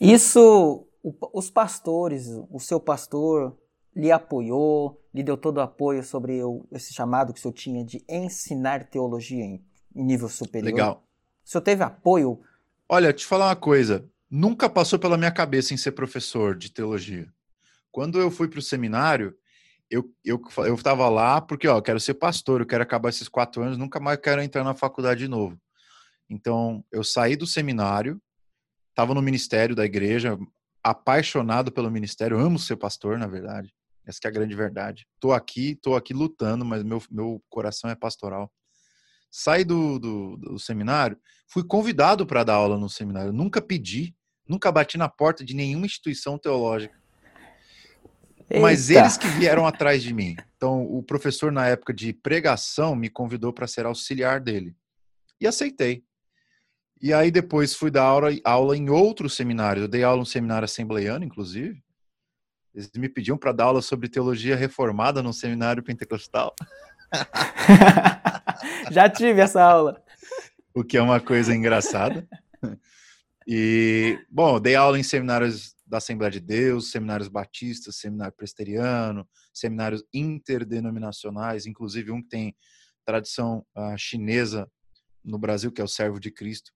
[0.01, 3.59] Isso, os pastores, o seu pastor,
[3.95, 7.85] lhe apoiou, lhe deu todo o apoio sobre o, esse chamado que o senhor tinha
[7.85, 9.65] de ensinar teologia em,
[9.95, 10.73] em nível superior?
[10.73, 11.05] Legal.
[11.45, 12.41] O senhor teve apoio?
[12.89, 14.09] Olha, te falar uma coisa.
[14.31, 17.29] Nunca passou pela minha cabeça em ser professor de teologia.
[17.91, 19.35] Quando eu fui para o seminário,
[19.91, 23.29] eu, eu, eu estava lá porque, ó, eu quero ser pastor, eu quero acabar esses
[23.29, 25.61] quatro anos, nunca mais quero entrar na faculdade de novo.
[26.29, 28.23] Então, eu saí do seminário,
[28.91, 30.39] estava no ministério da igreja,
[30.83, 33.75] apaixonado pelo ministério, amo ser pastor, na verdade.
[34.11, 35.07] Essa é a grande verdade.
[35.19, 38.53] Tô aqui, tô aqui lutando, mas meu, meu coração é pastoral.
[39.31, 43.33] Saí do, do, do seminário, fui convidado para dar aula no seminário.
[43.33, 44.15] Nunca pedi,
[44.47, 46.99] nunca bati na porta de nenhuma instituição teológica.
[48.51, 48.61] Eita.
[48.61, 50.35] Mas eles que vieram atrás de mim.
[50.57, 54.75] Então, o professor, na época de pregação, me convidou para ser auxiliar dele.
[55.41, 56.03] E aceitei.
[57.01, 59.85] E aí, depois, fui dar aula, aula em outros seminários.
[59.85, 61.81] Eu dei aula no seminário assembleiano, inclusive.
[62.75, 66.55] Eles me pediam para dar aula sobre teologia reformada no seminário pentecostal.
[68.91, 70.03] Já tive essa aula.
[70.75, 72.29] O que é uma coisa engraçada.
[73.47, 80.05] E, bom, dei aula em seminários da Assembleia de Deus, seminários batistas, seminário presteriano, seminários
[80.15, 82.57] interdenominacionais, inclusive um que tem
[83.05, 84.71] tradição uh, chinesa
[85.25, 86.71] no Brasil, que é o servo de Cristo.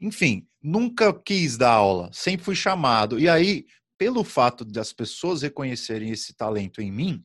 [0.00, 3.20] Enfim, nunca quis dar aula, sempre fui chamado.
[3.20, 3.66] E aí,
[3.98, 7.24] pelo fato das pessoas reconhecerem esse talento em mim,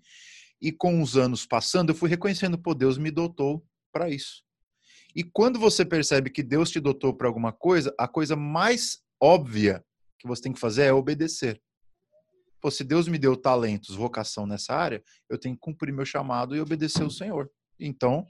[0.62, 4.44] e com os anos passando, eu fui reconhecendo, pô, Deus me dotou para isso.
[5.16, 9.84] E quando você percebe que Deus te dotou para alguma coisa, a coisa mais óbvia
[10.20, 11.62] que você tem que fazer é obedecer.
[12.62, 16.56] Pô, se Deus me deu talentos, vocação nessa área, eu tenho que cumprir meu chamado
[16.56, 17.50] e obedecer o Senhor.
[17.80, 18.26] Então,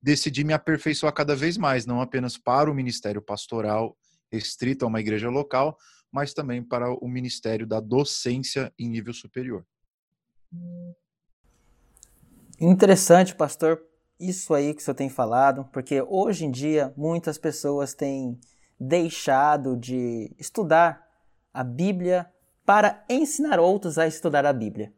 [0.00, 3.98] decidi me aperfeiçoar cada vez mais, não apenas para o ministério pastoral
[4.30, 5.76] restrito a uma igreja local,
[6.16, 9.66] mas também para o ministério da docência em nível superior.
[12.58, 13.82] Interessante, pastor,
[14.18, 18.40] isso aí que o senhor tem falado, porque hoje em dia muitas pessoas têm
[18.80, 21.06] deixado de estudar
[21.52, 22.26] a Bíblia
[22.64, 24.94] para ensinar outros a estudar a Bíblia.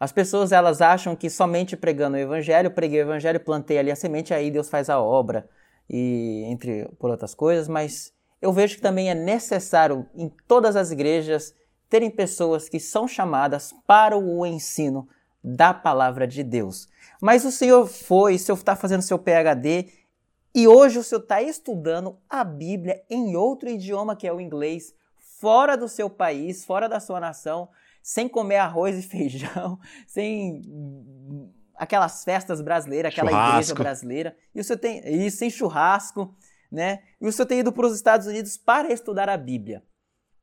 [0.00, 3.96] As pessoas elas acham que somente pregando o evangelho, preguei o evangelho, plantei ali a
[3.96, 5.46] semente, aí Deus faz a obra
[5.86, 8.14] e entre por outras coisas, mas
[8.44, 11.54] eu vejo que também é necessário em todas as igrejas
[11.88, 15.08] terem pessoas que são chamadas para o ensino
[15.42, 16.86] da palavra de Deus.
[17.22, 19.88] Mas o senhor foi, o senhor está fazendo seu PhD
[20.54, 24.94] e hoje o senhor está estudando a Bíblia em outro idioma que é o inglês,
[25.40, 27.70] fora do seu país, fora da sua nação
[28.02, 30.60] sem comer arroz e feijão, sem
[31.74, 33.54] aquelas festas brasileiras, aquela churrasco.
[33.54, 34.36] igreja brasileira.
[34.54, 36.36] E o senhor tem isso sem churrasco,
[36.74, 37.02] né?
[37.20, 39.82] E o senhor tem ido para os Estados Unidos para estudar a Bíblia.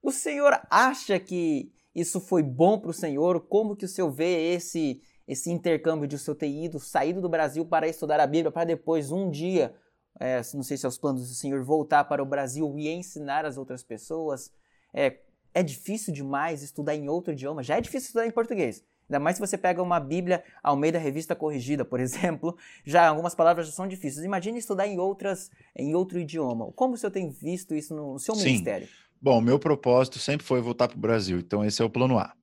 [0.01, 3.41] O senhor acha que isso foi bom para o senhor?
[3.47, 7.29] Como que o senhor vê esse esse intercâmbio de o senhor ter ido, saído do
[7.29, 9.73] Brasil para estudar a Bíblia, para depois um dia,
[10.19, 13.45] é, não sei se é os planos do senhor, voltar para o Brasil e ensinar
[13.45, 14.51] as outras pessoas?
[14.93, 15.19] É,
[15.53, 17.63] é difícil demais estudar em outro idioma.
[17.63, 18.83] Já é difícil estudar em português.
[19.11, 23.09] Ainda mais se você pega uma Bíblia ao meio da revista corrigida, por exemplo, já
[23.09, 24.25] algumas palavras já são difíceis.
[24.25, 26.71] Imagine estudar em outras, em outro idioma.
[26.71, 28.45] Como o senhor tem visto isso no seu Sim.
[28.45, 28.87] ministério?
[29.21, 32.33] Bom, meu propósito sempre foi voltar para o Brasil, então esse é o plano A.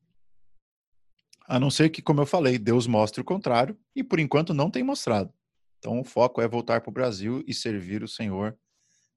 [1.46, 4.70] A não ser que, como eu falei, Deus mostre o contrário, e por enquanto não
[4.70, 5.32] tem mostrado.
[5.78, 8.56] Então o foco é voltar para o Brasil e servir o Senhor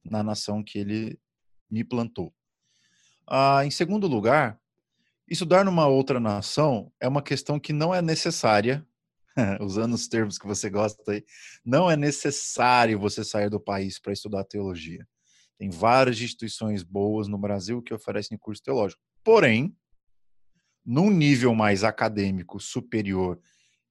[0.03, 1.19] na nação que ele
[1.69, 2.33] me plantou.
[3.27, 4.61] Ah, em segundo lugar,
[5.32, 8.86] estudar numa outra nação é uma questão que não é necessária,
[9.61, 11.23] usando os termos que você gosta aí,
[11.65, 15.07] não é necessário você sair do país para estudar teologia.
[15.57, 19.01] Tem várias instituições boas no Brasil que oferecem curso teológico.
[19.23, 19.73] Porém,
[20.86, 23.39] num nível mais acadêmico superior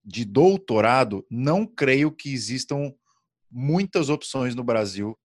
[0.04, 2.92] de doutorado, não creio que existam
[3.50, 5.18] muitas opções no Brasil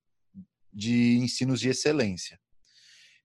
[0.72, 2.40] de ensinos de excelência.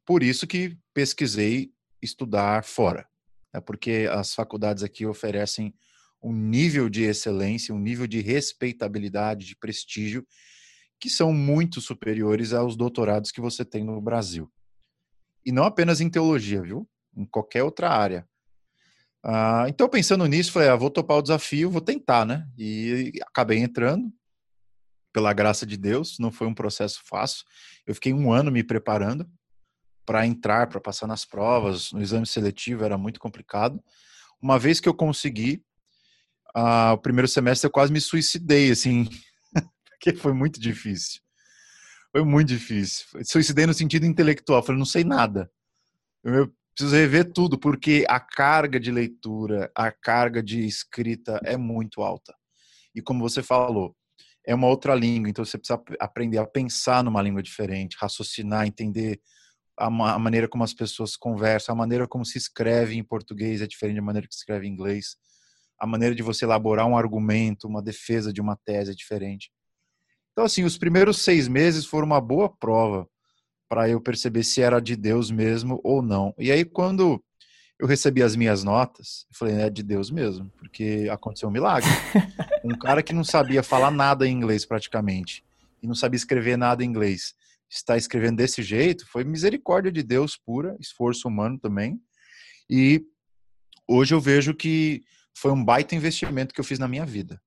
[0.04, 1.72] Por isso que pesquisei
[2.02, 3.06] estudar fora,
[3.52, 3.60] né?
[3.60, 5.74] porque as faculdades aqui oferecem
[6.22, 10.26] um nível de excelência, um nível de respeitabilidade, de prestígio,
[10.98, 14.50] que são muito superiores aos doutorados que você tem no Brasil.
[15.44, 16.86] E não apenas em teologia, viu?
[17.16, 18.28] Em qualquer outra área.
[19.22, 22.46] Ah, então, pensando nisso, falei, ah, vou topar o desafio, vou tentar, né?
[22.58, 24.12] E acabei entrando,
[25.12, 27.44] pela graça de Deus, não foi um processo fácil.
[27.86, 29.28] Eu fiquei um ano me preparando,
[30.04, 33.82] para entrar, para passar nas provas, no exame seletivo era muito complicado.
[34.40, 35.62] Uma vez que eu consegui,
[36.56, 39.08] uh, o primeiro semestre eu quase me suicidei, assim,
[39.90, 41.20] porque foi muito difícil.
[42.12, 43.06] Foi muito difícil.
[43.24, 45.50] Suicidei no sentido intelectual, falei, não sei nada.
[46.24, 52.02] Eu preciso rever tudo, porque a carga de leitura, a carga de escrita é muito
[52.02, 52.34] alta.
[52.94, 53.94] E como você falou,
[54.46, 59.20] é uma outra língua, então você precisa aprender a pensar numa língua diferente, raciocinar, entender
[59.80, 63.66] a, a, maneira como as pessoas conversam, a maneira como se escreve em português é
[63.66, 65.16] diferente da maneira que se escreve em inglês,
[65.78, 69.50] a maneira de você elaborar um argumento, uma defesa de uma tese é diferente.
[70.32, 73.08] Então, assim, os primeiros seis meses foram uma boa prova
[73.68, 76.34] para eu perceber se era de Deus mesmo ou não.
[76.38, 77.22] E aí, quando
[77.78, 81.88] eu recebi as minhas notas, eu falei, é de Deus mesmo, porque aconteceu um milagre.
[82.62, 85.42] Um cara que não sabia falar nada em inglês praticamente,
[85.82, 87.34] e não sabia escrever nada em inglês,
[87.70, 92.00] está escrevendo desse jeito foi misericórdia de Deus pura, esforço humano também.
[92.68, 93.04] E
[93.88, 95.02] hoje eu vejo que
[95.36, 97.40] foi um baita investimento que eu fiz na minha vida.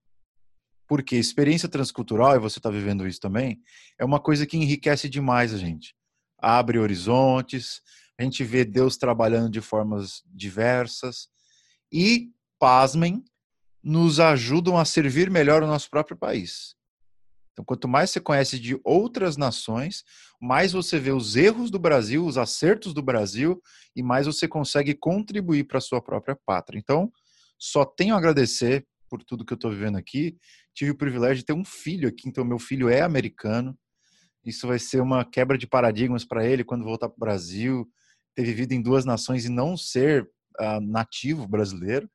[0.88, 3.62] Porque experiência transcultural, e você está vivendo isso também,
[4.00, 5.96] é uma coisa que enriquece demais a gente.
[6.40, 7.82] Abre horizontes,
[8.18, 11.28] a gente vê Deus trabalhando de formas diversas
[11.92, 13.24] e, pasmem,
[13.82, 16.76] nos ajudam a servir melhor o nosso próprio país.
[17.54, 20.04] Então, quanto mais você conhece de outras nações,
[20.42, 23.62] mais você vê os erros do Brasil, os acertos do Brasil,
[23.96, 26.80] e mais você consegue contribuir para a sua própria pátria.
[26.80, 27.12] Então,
[27.60, 30.36] só tenho a agradecer por tudo que eu estou vivendo aqui.
[30.74, 33.78] tive o privilégio de ter um filho aqui, então meu filho é americano.
[34.44, 37.88] Isso vai ser uma quebra de paradigmas para ele quando voltar para o Brasil,
[38.36, 40.24] ter vivido em duas nações e não ser
[40.60, 42.10] uh, nativo brasileiro.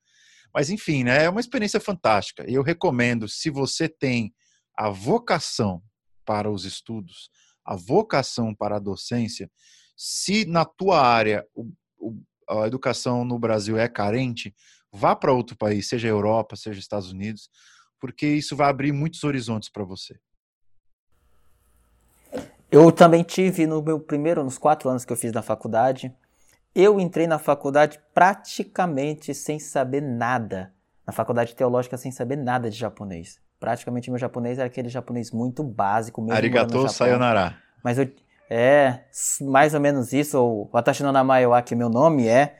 [0.52, 2.44] Mas enfim, né, é uma experiência fantástica.
[2.48, 4.34] Eu recomendo, se você tem
[4.78, 5.82] a vocação
[6.24, 7.30] para os estudos,
[7.64, 9.50] a vocação para a docência,
[9.96, 11.68] se na tua área o,
[11.98, 12.16] o,
[12.48, 14.54] a educação no Brasil é carente,
[14.92, 17.50] vá para outro país, seja Europa, seja Estados Unidos,
[17.98, 20.16] porque isso vai abrir muitos horizontes para você.
[22.70, 26.14] Eu também tive no meu primeiro, nos quatro anos que eu fiz na faculdade,
[26.72, 30.72] eu entrei na faculdade praticamente sem saber nada.
[31.04, 33.40] Na faculdade teológica sem saber nada de japonês.
[33.58, 36.20] Praticamente meu japonês era aquele japonês muito básico.
[36.20, 37.56] Mesmo Arigato sayonara.
[37.82, 38.08] Mas eu,
[38.50, 39.00] é,
[39.42, 42.56] mais ou menos isso, ou Watashi no namae wa, que meu nome é,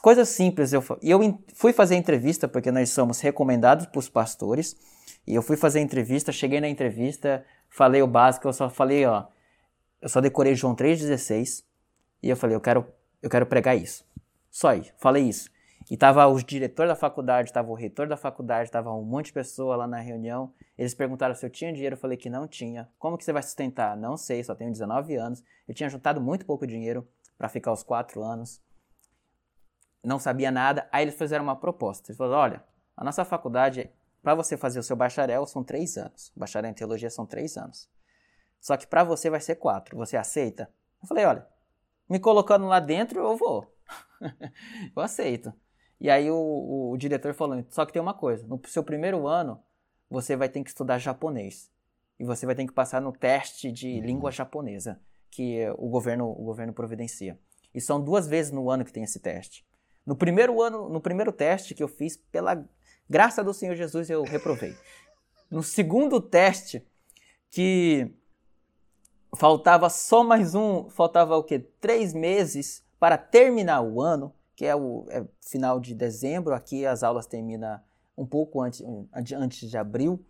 [0.00, 0.72] coisas simples.
[0.72, 4.76] Eu, e eu fui fazer entrevista, porque nós somos recomendados para os pastores,
[5.26, 9.24] e eu fui fazer entrevista, cheguei na entrevista, falei o básico, eu só falei, ó,
[10.02, 11.64] eu só decorei João 3,16,
[12.22, 12.86] e eu falei, eu quero,
[13.22, 14.04] eu quero pregar isso.
[14.50, 15.50] Só aí, falei isso.
[15.90, 19.34] E tava os diretores da faculdade, tava o reitor da faculdade, tava um monte de
[19.34, 20.52] pessoa lá na reunião.
[20.78, 22.88] Eles perguntaram se eu tinha dinheiro, eu falei que não tinha.
[22.98, 23.96] Como que você vai sustentar?
[23.96, 25.42] Não sei, só tenho 19 anos.
[25.68, 27.06] Eu tinha juntado muito pouco dinheiro
[27.36, 28.62] para ficar os quatro anos.
[30.02, 30.88] Não sabia nada.
[30.90, 32.10] Aí eles fizeram uma proposta.
[32.10, 32.64] Eles falaram: olha,
[32.96, 33.90] a nossa faculdade,
[34.22, 36.32] para você fazer o seu bacharel, são três anos.
[36.34, 37.90] O bacharel em teologia são três anos.
[38.58, 39.98] Só que para você vai ser quatro.
[39.98, 40.70] Você aceita?
[41.02, 41.46] Eu falei: olha,
[42.08, 43.70] me colocando lá dentro, eu vou.
[44.96, 45.52] eu aceito.
[46.04, 49.58] E aí o, o, diretor falou: só que tem uma coisa, no seu primeiro ano
[50.10, 51.70] você vai ter que estudar japonês
[52.20, 54.04] e você vai ter que passar no teste de uhum.
[54.04, 55.00] língua japonesa
[55.30, 57.38] que o governo o governo providencia.
[57.74, 59.64] E são duas vezes no ano que tem esse teste.
[60.04, 62.62] No primeiro ano, no primeiro teste que eu fiz, pela
[63.08, 64.76] graça do Senhor Jesus, eu reprovei.
[65.50, 66.86] No segundo teste,
[67.50, 68.14] que
[69.34, 71.60] faltava só mais um, faltava o quê?
[71.80, 76.54] Três meses para terminar o ano que é o é final de dezembro.
[76.54, 77.80] Aqui as aulas terminam
[78.16, 78.82] um pouco antes,
[79.34, 80.24] antes de abril.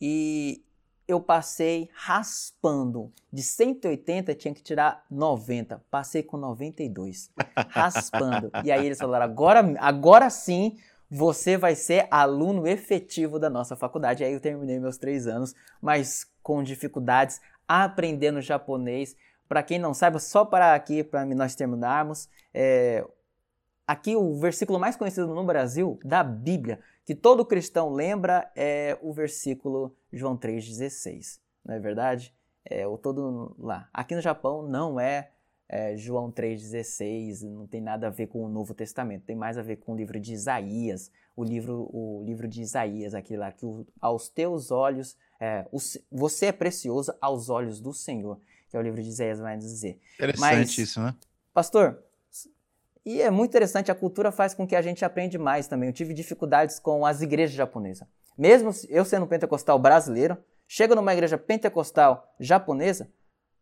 [0.00, 0.64] E
[1.06, 3.12] eu passei raspando.
[3.32, 5.82] De 180 tinha que tirar 90.
[5.90, 7.30] Passei com 92.
[7.68, 8.50] Raspando.
[8.64, 10.78] e aí eles falaram: agora, agora sim
[11.10, 14.22] você vai ser aluno efetivo da nossa faculdade.
[14.22, 19.16] E aí eu terminei meus três anos, mas com dificuldades, aprendendo japonês.
[19.48, 23.04] Para quem não sabe, só para aqui, para nós terminarmos, é,
[23.90, 29.12] Aqui o versículo mais conhecido no Brasil da Bíblia, que todo cristão lembra, é o
[29.12, 31.40] versículo João 3,16.
[31.64, 32.32] Não é verdade?
[32.64, 33.88] É o todo lá.
[33.92, 35.32] Aqui no Japão não é,
[35.68, 39.62] é João 3,16, não tem nada a ver com o Novo Testamento, tem mais a
[39.62, 43.66] ver com o livro de Isaías, o livro, o livro de Isaías, aquele lá, que
[43.66, 45.78] o, aos teus olhos, é, o,
[46.12, 49.98] você é precioso aos olhos do Senhor, que é o livro de Isaías vai dizer.
[50.14, 51.12] Interessante Mas, isso, né?
[51.52, 52.00] Pastor,
[53.04, 55.88] e é muito interessante, a cultura faz com que a gente aprende mais também.
[55.88, 58.06] Eu tive dificuldades com as igrejas japonesas.
[58.36, 60.36] Mesmo eu sendo pentecostal brasileiro,
[60.68, 63.10] chego numa igreja pentecostal japonesa,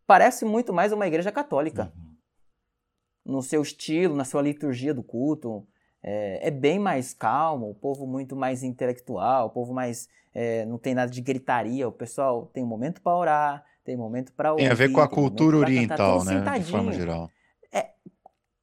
[0.05, 1.91] parece muito mais uma igreja católica.
[1.95, 3.33] Uhum.
[3.33, 5.65] No seu estilo, na sua liturgia do culto.
[6.01, 10.07] É, é, bem mais calmo, o povo muito mais intelectual, o povo mais.
[10.33, 13.99] É, não tem nada de gritaria, o pessoal tem um momento para orar, tem um
[13.99, 14.63] momento para ouvir.
[14.63, 16.59] Tem a ver com a cultura oriental, cantar, né?
[16.59, 17.29] De forma geral.
[17.71, 17.89] É,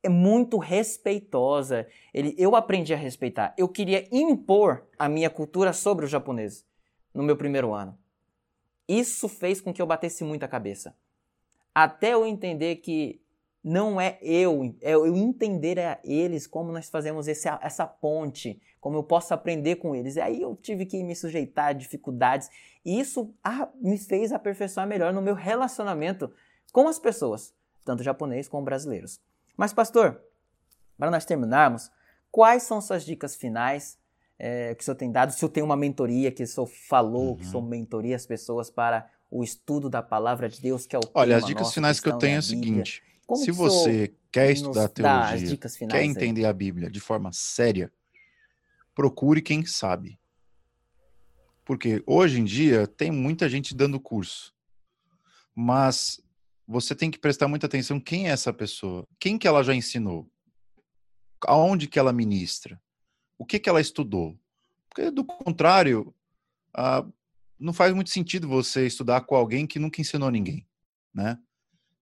[0.06, 1.86] é muito respeitosa.
[2.14, 3.52] Ele, eu aprendi a respeitar.
[3.58, 6.64] Eu queria impor a minha cultura sobre os japoneses
[7.12, 7.98] no meu primeiro ano.
[8.88, 10.94] Isso fez com que eu batesse muita cabeça.
[11.74, 13.20] Até eu entender que
[13.62, 18.96] não é eu, é eu entender a eles como nós fazemos esse, essa ponte, como
[18.96, 20.14] eu posso aprender com eles.
[20.14, 22.48] E aí eu tive que me sujeitar a dificuldades.
[22.84, 26.32] E isso ah, me fez aperfeiçoar melhor no meu relacionamento
[26.72, 27.52] com as pessoas,
[27.84, 29.20] tanto japonês como brasileiros.
[29.56, 30.20] Mas, pastor,
[30.98, 31.90] para nós terminarmos,
[32.30, 33.98] quais são suas dicas finais
[34.38, 35.30] é, que o senhor tem dado?
[35.30, 37.36] Se o senhor tem uma mentoria que o senhor falou, uhum.
[37.36, 40.98] que o senhor mentoria as pessoas para o estudo da palavra de Deus, que é
[40.98, 44.14] o Olha, as dicas finais que eu tenho é, é o seguinte: Como se você
[44.30, 46.50] quer estudar teologia, quer entender aí?
[46.50, 47.92] a Bíblia de forma séria,
[48.94, 50.18] procure quem sabe.
[51.64, 54.54] Porque hoje em dia tem muita gente dando curso,
[55.54, 56.20] mas
[56.66, 60.28] você tem que prestar muita atenção quem é essa pessoa, quem que ela já ensinou,
[61.46, 62.80] aonde que ela ministra,
[63.38, 64.38] o que que ela estudou.
[64.88, 66.14] Porque do contrário,
[67.58, 70.66] não faz muito sentido você estudar com alguém que nunca ensinou ninguém,
[71.14, 71.38] né?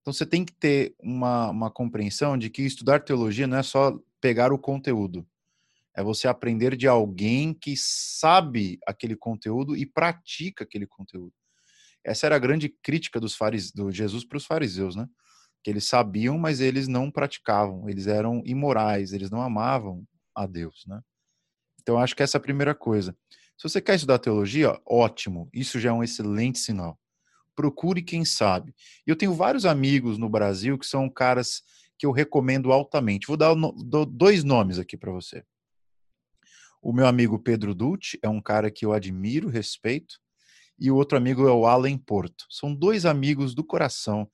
[0.00, 3.98] Então você tem que ter uma, uma compreensão de que estudar teologia não é só
[4.20, 5.26] pegar o conteúdo.
[5.96, 11.32] É você aprender de alguém que sabe aquele conteúdo e pratica aquele conteúdo.
[12.05, 13.72] Essa era a grande crítica dos farise...
[13.74, 15.07] do Jesus para os fariseus, né?
[15.62, 17.88] Que eles sabiam, mas eles não praticavam.
[17.88, 21.00] Eles eram imorais, eles não amavam a Deus, né?
[21.80, 23.16] Então, acho que essa é a primeira coisa.
[23.57, 26.98] Se você quer estudar teologia, ótimo, isso já é um excelente sinal.
[27.55, 28.74] Procure quem sabe.
[29.07, 31.62] Eu tenho vários amigos no Brasil que são caras
[31.96, 33.26] que eu recomendo altamente.
[33.28, 33.55] Vou dar
[34.09, 35.44] dois nomes aqui para você.
[36.82, 40.16] O meu amigo Pedro Dutti é um cara que eu admiro, respeito,
[40.79, 42.45] e o outro amigo é o Alan Porto.
[42.51, 44.29] São dois amigos do coração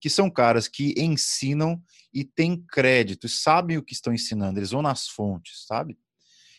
[0.00, 1.80] que são caras que ensinam
[2.12, 5.96] e têm crédito, sabem o que estão ensinando, eles vão nas fontes, sabe?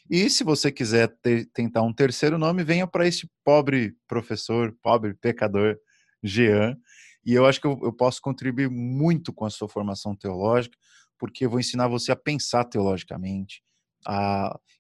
[0.10, 5.14] E se você quiser ter, tentar um terceiro nome, venha para esse pobre professor, pobre
[5.16, 5.78] pecador,
[6.24, 6.78] Jean.
[7.26, 10.78] E eu acho que eu, eu posso contribuir muito com a sua formação teológica,
[11.20, 13.62] porque eu vou ensinar você a pensar teologicamente,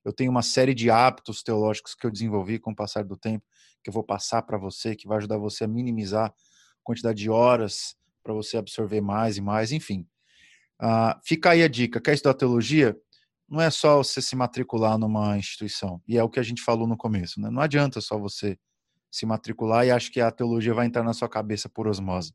[0.03, 3.45] eu tenho uma série de hábitos teológicos que eu desenvolvi com o passar do tempo,
[3.83, 6.33] que eu vou passar para você, que vai ajudar você a minimizar a
[6.83, 10.07] quantidade de horas para você absorver mais e mais, enfim.
[10.81, 12.97] Uh, fica aí a dica: quer estudar teologia?
[13.47, 16.87] Não é só você se matricular numa instituição, e é o que a gente falou
[16.87, 17.49] no começo, né?
[17.49, 18.57] Não adianta só você
[19.11, 22.33] se matricular e acho que a teologia vai entrar na sua cabeça por osmose.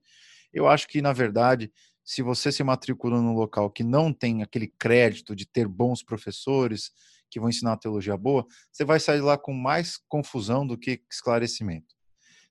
[0.53, 1.72] Eu acho que, na verdade,
[2.05, 6.92] se você se matricula num local que não tem aquele crédito de ter bons professores
[7.31, 11.03] que vão ensinar uma teologia boa, você vai sair lá com mais confusão do que
[11.11, 11.95] esclarecimento.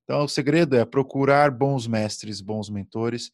[0.03, 3.30] Então, o segredo é procurar bons mestres, bons mentores.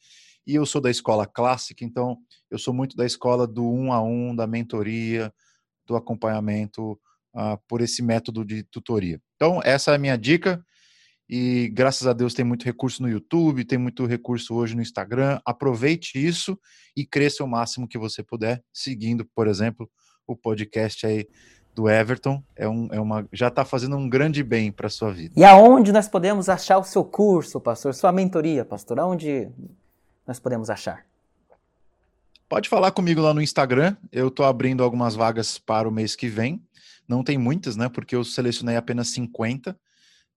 [0.45, 2.17] E eu sou da escola clássica, então
[2.49, 5.33] eu sou muito da escola do um a um, da mentoria,
[5.85, 6.93] do acompanhamento
[7.35, 9.21] uh, por esse método de tutoria.
[9.35, 10.63] Então, essa é a minha dica.
[11.29, 15.39] E graças a Deus tem muito recurso no YouTube, tem muito recurso hoje no Instagram.
[15.45, 16.59] Aproveite isso
[16.95, 19.89] e cresça o máximo que você puder, seguindo, por exemplo,
[20.27, 21.27] o podcast aí
[21.73, 22.43] do Everton.
[22.55, 25.33] É, um, é uma, já está fazendo um grande bem para a sua vida.
[25.35, 27.93] E aonde nós podemos achar o seu curso, pastor?
[27.93, 28.99] Sua mentoria, pastor?
[28.99, 29.49] Aonde
[30.25, 31.05] nós podemos achar?
[32.47, 33.95] Pode falar comigo lá no Instagram.
[34.11, 36.61] Eu estou abrindo algumas vagas para o mês que vem.
[37.07, 37.89] Não tem muitas, né?
[37.89, 39.77] Porque eu selecionei apenas 50.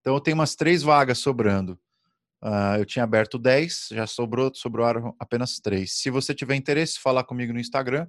[0.01, 1.77] Então eu tenho umas três vagas sobrando.
[2.41, 5.93] Uh, eu tinha aberto 10, já sobrou, sobraram apenas três.
[5.93, 8.07] Se você tiver interesse, falar comigo no Instagram,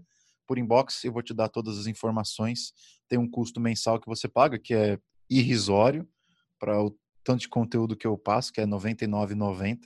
[0.48, 2.72] por inbox, eu vou te dar todas as informações.
[3.06, 6.08] Tem um custo mensal que você paga, que é irrisório,
[6.58, 9.80] para o tanto de conteúdo que eu passo, que é R$ 99,90.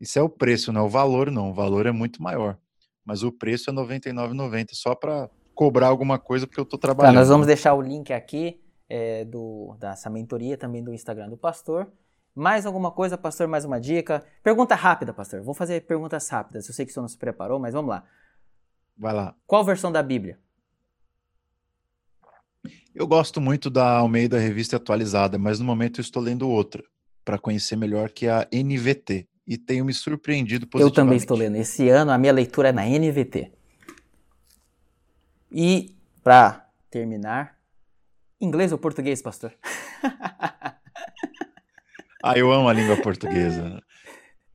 [0.00, 1.50] Isso é o preço, não é o valor, não.
[1.50, 2.56] O valor é muito maior.
[3.04, 7.14] Mas o preço é R$ 99,90, só para cobrar alguma coisa, porque eu estou trabalhando.
[7.14, 11.36] Tá, nós vamos deixar o link aqui é, do, dessa mentoria, também do Instagram do
[11.36, 11.92] pastor.
[12.34, 13.48] Mais alguma coisa, pastor?
[13.48, 14.24] Mais uma dica?
[14.42, 15.42] Pergunta rápida, pastor.
[15.42, 16.68] Vou fazer perguntas rápidas.
[16.68, 18.04] Eu sei que o senhor não se preparou, mas vamos lá.
[18.96, 19.34] Vai lá.
[19.46, 20.38] Qual versão da Bíblia?
[22.94, 26.82] Eu gosto muito da Almeida Revista Atualizada, mas no momento eu estou lendo outra
[27.24, 29.26] para conhecer melhor, que é a NVT.
[29.46, 30.98] E tenho me surpreendido positivamente.
[30.98, 31.56] Eu também estou lendo.
[31.56, 33.52] Esse ano a minha leitura é na NVT.
[35.52, 37.54] E, para terminar,
[38.40, 39.54] Inglês ou português, pastor?
[42.22, 43.82] ah, eu amo a língua portuguesa.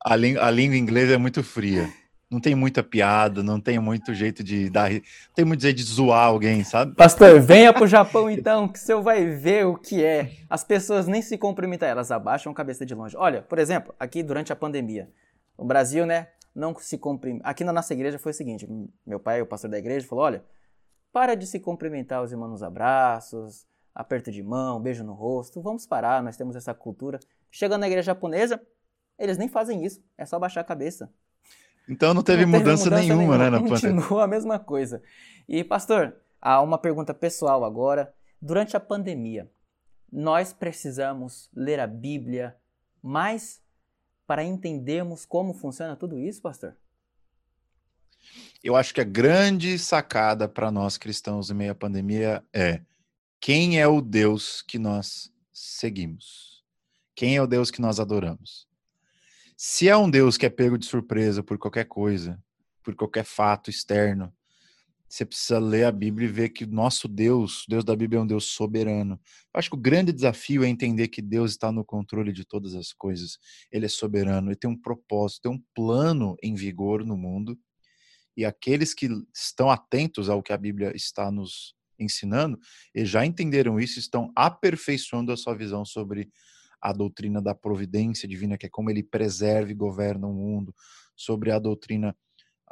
[0.04, 1.92] A, a língua inglesa é muito fria.
[2.30, 4.88] Não tem muita piada, não tem muito jeito de dar.
[5.34, 6.94] Tem muito jeito de zoar alguém, sabe?
[6.94, 10.36] Pastor, venha pro Japão então, que o senhor vai ver o que é.
[10.48, 13.16] As pessoas nem se cumprimentam, elas abaixam a cabeça de longe.
[13.16, 15.10] Olha, por exemplo, aqui durante a pandemia,
[15.58, 17.48] o Brasil, né, não se cumprimenta.
[17.48, 18.68] Aqui na nossa igreja foi o seguinte:
[19.04, 20.44] meu pai, o pastor da igreja, falou: olha,
[21.12, 25.60] para de se cumprimentar os irmãos nos abraços, aperto de mão, beijo no rosto.
[25.60, 27.18] Vamos parar, nós temos essa cultura.
[27.50, 28.60] Chegando na igreja japonesa,
[29.18, 31.12] eles nem fazem isso, é só baixar a cabeça.
[31.90, 34.00] Então não teve, não teve mudança, mudança, nenhuma, né, na pandemia.
[34.00, 35.02] Continua a mesma coisa.
[35.48, 38.14] E pastor, há uma pergunta pessoal agora.
[38.40, 39.50] Durante a pandemia,
[40.10, 42.56] nós precisamos ler a Bíblia
[43.02, 43.60] mais
[44.26, 46.76] para entendermos como funciona tudo isso, pastor?
[48.62, 52.82] Eu acho que a grande sacada para nós cristãos em meio à pandemia é
[53.40, 56.62] quem é o Deus que nós seguimos?
[57.16, 58.69] Quem é o Deus que nós adoramos?
[59.62, 62.42] Se é um Deus que é pego de surpresa por qualquer coisa,
[62.82, 64.32] por qualquer fato externo,
[65.06, 68.20] você precisa ler a Bíblia e ver que o nosso Deus, o Deus da Bíblia
[68.20, 69.20] é um Deus soberano.
[69.52, 72.74] Eu acho que o grande desafio é entender que Deus está no controle de todas
[72.74, 73.36] as coisas.
[73.70, 77.54] Ele é soberano, ele tem um propósito, tem um plano em vigor no mundo.
[78.34, 82.58] E aqueles que estão atentos ao que a Bíblia está nos ensinando,
[82.94, 86.30] e já entenderam isso, estão aperfeiçoando a sua visão sobre
[86.80, 90.74] a doutrina da providência divina, que é como ele preserva e governa o mundo,
[91.16, 92.16] sobre a doutrina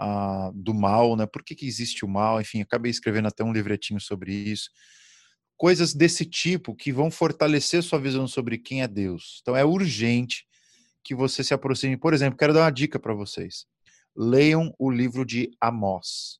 [0.00, 1.26] uh, do mal, né?
[1.26, 2.40] Por que, que existe o mal?
[2.40, 4.70] Enfim, acabei escrevendo até um livretinho sobre isso.
[5.56, 9.40] Coisas desse tipo que vão fortalecer sua visão sobre quem é Deus.
[9.42, 10.46] Então é urgente
[11.02, 11.96] que você se aproxime.
[11.96, 13.66] Por exemplo, quero dar uma dica para vocês.
[14.16, 16.38] Leiam o livro de Amós.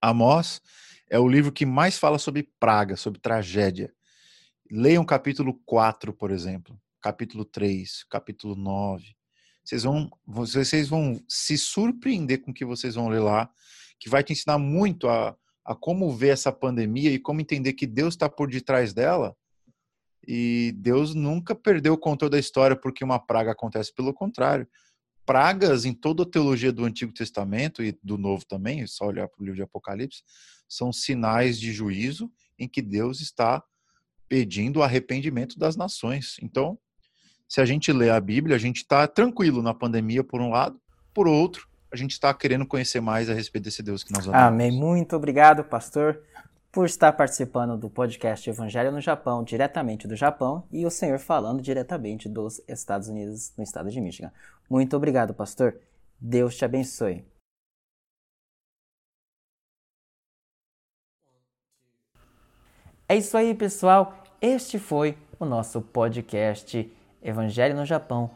[0.00, 0.60] Amós
[1.08, 3.94] é o livro que mais fala sobre praga, sobre tragédia.
[4.70, 9.14] Leiam capítulo 4, por exemplo, capítulo 3, capítulo 9.
[9.64, 13.50] Vocês vão, vocês vão se surpreender com o que vocês vão ler lá,
[13.98, 17.86] que vai te ensinar muito a, a como ver essa pandemia e como entender que
[17.86, 19.36] Deus está por detrás dela
[20.26, 24.66] e Deus nunca perdeu o controle da história porque uma praga acontece, pelo contrário.
[25.24, 29.40] Pragas em toda a teologia do Antigo Testamento e do Novo também, só olhar para
[29.40, 30.22] o livro de Apocalipse,
[30.68, 33.62] são sinais de juízo em que Deus está
[34.28, 36.36] pedindo o arrependimento das nações.
[36.42, 36.78] Então,
[37.48, 40.80] se a gente lê a Bíblia, a gente está tranquilo na pandemia, por um lado,
[41.14, 44.46] por outro, a gente está querendo conhecer mais a respeito desse Deus que nós amamos.
[44.48, 44.72] Amém.
[44.72, 46.20] Muito obrigado, pastor
[46.76, 51.62] por estar participando do podcast Evangelho no Japão, diretamente do Japão, e o senhor falando
[51.62, 54.30] diretamente dos Estados Unidos, no estado de Michigan.
[54.68, 55.78] Muito obrigado, pastor.
[56.20, 57.24] Deus te abençoe.
[63.08, 64.24] É isso aí, pessoal.
[64.40, 66.92] Este foi o nosso podcast
[67.22, 68.28] Evangelho no Japão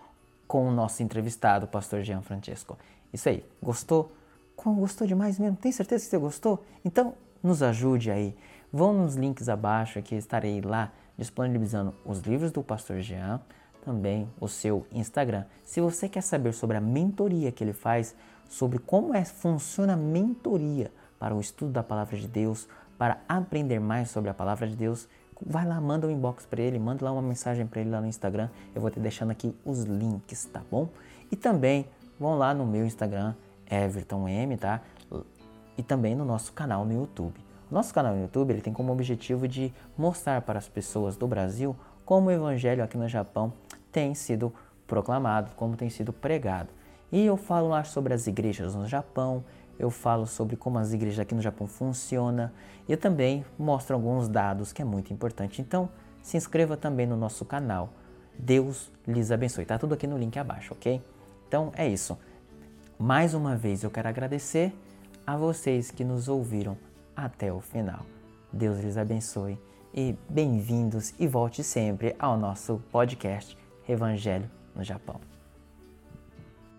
[0.47, 2.79] com o nosso entrevistado, o pastor Jean Francesco.
[3.13, 4.13] Isso aí, gostou?
[4.57, 5.57] Gostou demais mesmo?
[5.57, 6.65] Tem certeza que você gostou?
[6.85, 8.33] Então, nos ajude aí.
[8.73, 13.41] Vão nos links abaixo que estarei lá disponibilizando os livros do Pastor Jean,
[13.85, 15.47] também o seu Instagram.
[15.65, 18.15] Se você quer saber sobre a mentoria que ele faz,
[18.49, 22.69] sobre como é, funciona a mentoria para o estudo da palavra de Deus,
[23.01, 25.09] para aprender mais sobre a palavra de Deus,
[25.41, 28.07] vai lá, manda um inbox para ele, manda lá uma mensagem para ele lá no
[28.07, 28.51] Instagram.
[28.75, 30.87] Eu vou te deixando aqui os links, tá bom?
[31.33, 31.87] E também
[32.19, 33.35] vão lá no meu Instagram,
[33.71, 34.83] Everton M, tá?
[35.79, 37.41] e também no nosso canal no YouTube.
[37.71, 41.75] Nosso canal no YouTube ele tem como objetivo de mostrar para as pessoas do Brasil
[42.05, 43.51] como o evangelho aqui no Japão
[43.91, 44.53] tem sido
[44.87, 46.69] proclamado, como tem sido pregado.
[47.11, 49.43] E eu falo lá sobre as igrejas no Japão,
[49.81, 52.51] eu falo sobre como as igrejas aqui no Japão funcionam
[52.87, 55.63] e eu também mostro alguns dados que é muito importante.
[55.63, 55.89] Então,
[56.23, 57.89] se inscreva também no nosso canal.
[58.39, 59.65] Deus lhes abençoe.
[59.65, 61.03] Tá tudo aqui no link abaixo, ok?
[61.49, 62.19] Então é isso.
[62.99, 64.73] Mais uma vez eu quero agradecer
[65.27, 66.77] a vocês que nos ouviram
[67.17, 68.05] até o final.
[68.53, 69.59] Deus lhes abençoe
[69.95, 73.57] e bem-vindos e volte sempre ao nosso podcast
[73.89, 75.30] Evangelho no Japão.